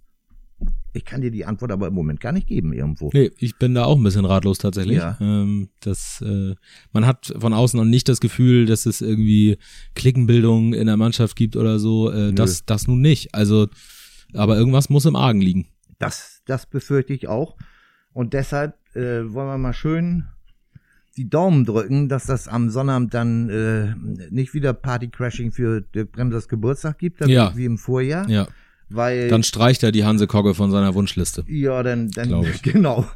[0.95, 3.09] Ich kann dir die Antwort aber im Moment gar nicht geben irgendwo.
[3.13, 4.97] Nee, ich bin da auch ein bisschen ratlos tatsächlich.
[4.97, 5.17] Ja.
[5.19, 6.55] Ähm, das, äh,
[6.93, 9.57] man hat von außen noch nicht das Gefühl, dass es irgendwie
[9.95, 12.09] Klickenbildung in der Mannschaft gibt oder so.
[12.11, 13.35] Äh, das, das nun nicht.
[13.35, 13.67] Also,
[14.33, 15.67] aber irgendwas muss im Argen liegen.
[15.99, 17.57] Das, das befürchte ich auch.
[18.13, 20.25] Und deshalb äh, wollen wir mal schön
[21.17, 23.93] die Daumen drücken, dass das am Sonnabend dann äh,
[24.31, 27.55] nicht wieder Partycrashing für Dirk Bremsers Geburtstag gibt, Ja.
[27.55, 28.29] wie im Vorjahr.
[28.29, 28.47] Ja.
[28.89, 31.43] Weil Dann streicht er die Hanse Kogge von seiner Wunschliste.
[31.47, 33.07] ja, dann, dann genau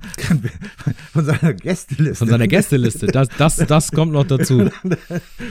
[1.14, 2.16] von seiner Gästeliste.
[2.16, 3.08] Von seiner Gästeliste.
[3.08, 4.70] Das, das, das kommt noch dazu.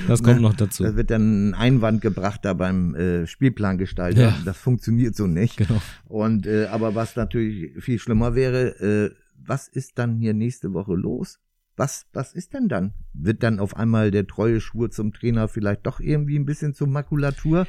[0.09, 0.83] Das kommt noch dazu.
[0.83, 4.21] Da wird dann ein Einwand gebracht da beim äh, Spielplangestalter.
[4.21, 4.39] Ja.
[4.45, 5.57] Das funktioniert so nicht.
[5.57, 5.81] Genau.
[6.07, 9.15] Und äh, aber was natürlich viel schlimmer wäre, äh,
[9.47, 11.39] was ist dann hier nächste Woche los?
[11.77, 12.93] Was, was ist denn dann?
[13.13, 16.89] Wird dann auf einmal der treue Schwur zum Trainer vielleicht doch irgendwie ein bisschen zur
[16.89, 17.69] Makulatur?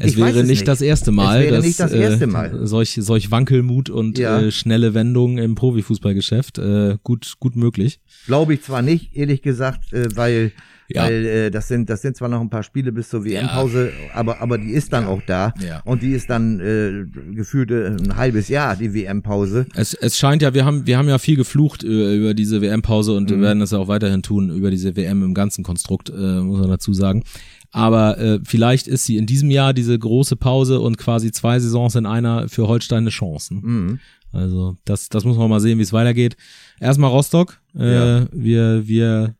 [0.00, 0.68] Es wäre es nicht, nicht.
[0.68, 2.62] das erste Mal, Es wäre dass nicht das erste Mal.
[2.62, 4.40] Äh, solch, solch Wankelmut und Ja.
[4.40, 8.00] äh, schnelle Wendungen im Profifußballgeschäft äh, gut, gut möglich.
[8.26, 10.52] Glaube ich zwar nicht, ehrlich gesagt, äh, weil,
[10.88, 11.02] Ja.
[11.04, 14.40] weil äh, das sind das sind zwar noch ein paar Spiele bis zur WM-Pause, aber
[14.40, 15.80] aber die ist dann auch da Ja.
[15.84, 19.66] und die ist dann äh, gefühlt äh, ein halbes Jahr die WM-Pause.
[19.74, 23.14] Es, es scheint ja, wir haben, wir haben ja viel geflucht über, über diese WM-Pause
[23.14, 23.42] und Mhm.
[23.42, 26.70] werden das ja auch weiterhin tun, über diese WM im ganzen Konstrukt, äh, muss man
[26.70, 27.22] dazu sagen.
[27.70, 31.94] Aber äh, vielleicht ist sie in diesem Jahr diese große Pause und quasi zwei Saisons
[31.96, 33.54] in einer für Holstein eine Chance.
[33.54, 33.60] Ne?
[33.62, 34.00] Mhm.
[34.32, 36.36] Also das, das muss man mal sehen, wie es weitergeht.
[36.80, 37.60] Erstmal Rostock.
[37.78, 38.26] Äh, Ja.
[38.32, 39.34] Wir, wir,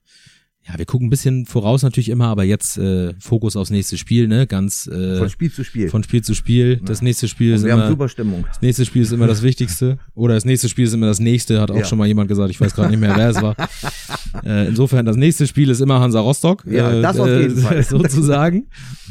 [0.70, 4.28] ja, wir gucken ein bisschen voraus natürlich immer, aber jetzt äh, Fokus aufs nächste Spiel,
[4.28, 4.46] ne?
[4.46, 5.88] Ganz äh, Von Spiel zu Spiel.
[5.88, 6.80] von Spiel zu Spiel.
[6.84, 7.88] Das nächste Spiel ist und wir haben immer.
[7.88, 8.44] super Stimmung.
[8.46, 9.98] Das nächste Spiel ist immer das Wichtigste.
[10.14, 11.84] Oder das nächste Spiel ist immer das nächste, hat auch Ja.
[11.84, 12.50] schon mal jemand gesagt.
[12.50, 13.56] Ich weiß gerade nicht mehr, wer es war.
[14.44, 16.62] Äh, insofern, das nächste Spiel ist immer Hansa Rostock.
[16.66, 17.82] Ja, äh, das auf jeden äh, Fall.
[17.88, 18.66] Sozusagen.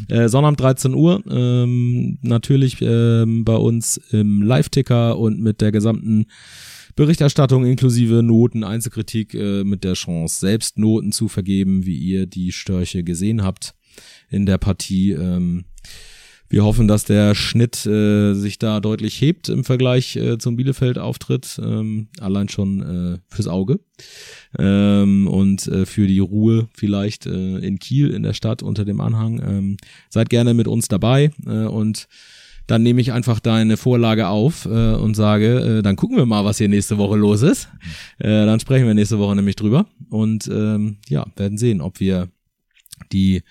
[0.08, 1.22] Äh, Sonnabend 13 Uhr.
[1.30, 6.28] Ähm, natürlich ähm, bei uns im Live-Ticker und mit der gesamten
[6.98, 12.52] Berichterstattung inklusive Noten, Einzelkritik äh, mit der Chance, selbst Noten zu vergeben, wie ihr die
[12.52, 13.76] Störche gesehen habt
[14.30, 15.12] in der Partie.
[15.12, 15.66] Ähm,
[16.50, 21.60] wir hoffen, dass der Schnitt äh, sich da deutlich hebt im Vergleich äh, zum Bielefeld-Auftritt,
[21.64, 23.80] ähm, allein schon äh, fürs Auge
[24.58, 29.02] ähm, und äh, für die Ruhe vielleicht äh, in Kiel in der Stadt unter dem
[29.02, 29.40] Anhang.
[29.48, 29.78] Ähm,
[30.10, 32.08] seid gerne mit uns dabei äh, und
[32.68, 36.46] dann nehme ich einfach deine Vorlage auf äh, und sage, äh, dann gucken wir mal,
[36.46, 37.70] was hier nächste Woche los ist.
[38.20, 42.30] Äh, dann sprechen wir nächste Woche nämlich drüber und ähm, ja, werden sehen, ob wir
[43.12, 43.42] die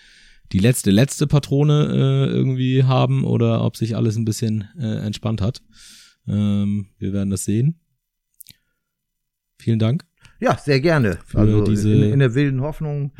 [0.52, 5.40] die letzte letzte Patrone äh, irgendwie haben oder ob sich alles ein bisschen äh, entspannt
[5.40, 5.62] hat.
[6.28, 7.80] Ähm, wir werden das sehen.
[9.58, 10.04] Vielen Dank.
[10.41, 11.18] Ja, sehr gerne.
[11.26, 13.12] Für also diese- in, in der wilden Hoffnung,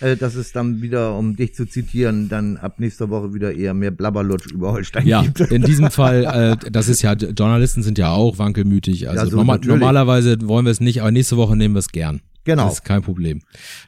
[0.00, 3.74] äh, dass es dann wieder, um dich zu zitieren, dann ab nächster Woche wieder eher
[3.74, 5.40] mehr Blabberlutsch über Holstein Ja, gibt.
[5.52, 9.08] in diesem Fall, äh, das ist ja, Journalisten sind ja auch wankelmütig.
[9.08, 9.78] Also Ja, so norma natürlich.
[9.80, 12.20] normalerweise wollen wir es nicht, aber nächste Woche nehmen wir es gern.
[12.44, 12.64] Genau.
[12.64, 13.40] Das ist kein Problem.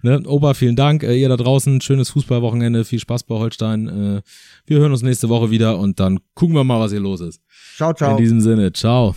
[0.02, 0.22] Ne?
[0.26, 1.02] Ober, vielen Dank.
[1.02, 3.88] Äh, ihr da draußen, schönes Fußballwochenende, viel Spaß bei Holstein.
[3.88, 4.22] Äh,
[4.66, 7.40] wir hören uns nächste Woche wieder und dann gucken wir mal, was hier los ist.
[7.76, 8.12] Ciao, ciao.
[8.12, 9.16] In diesem Sinne, ciao.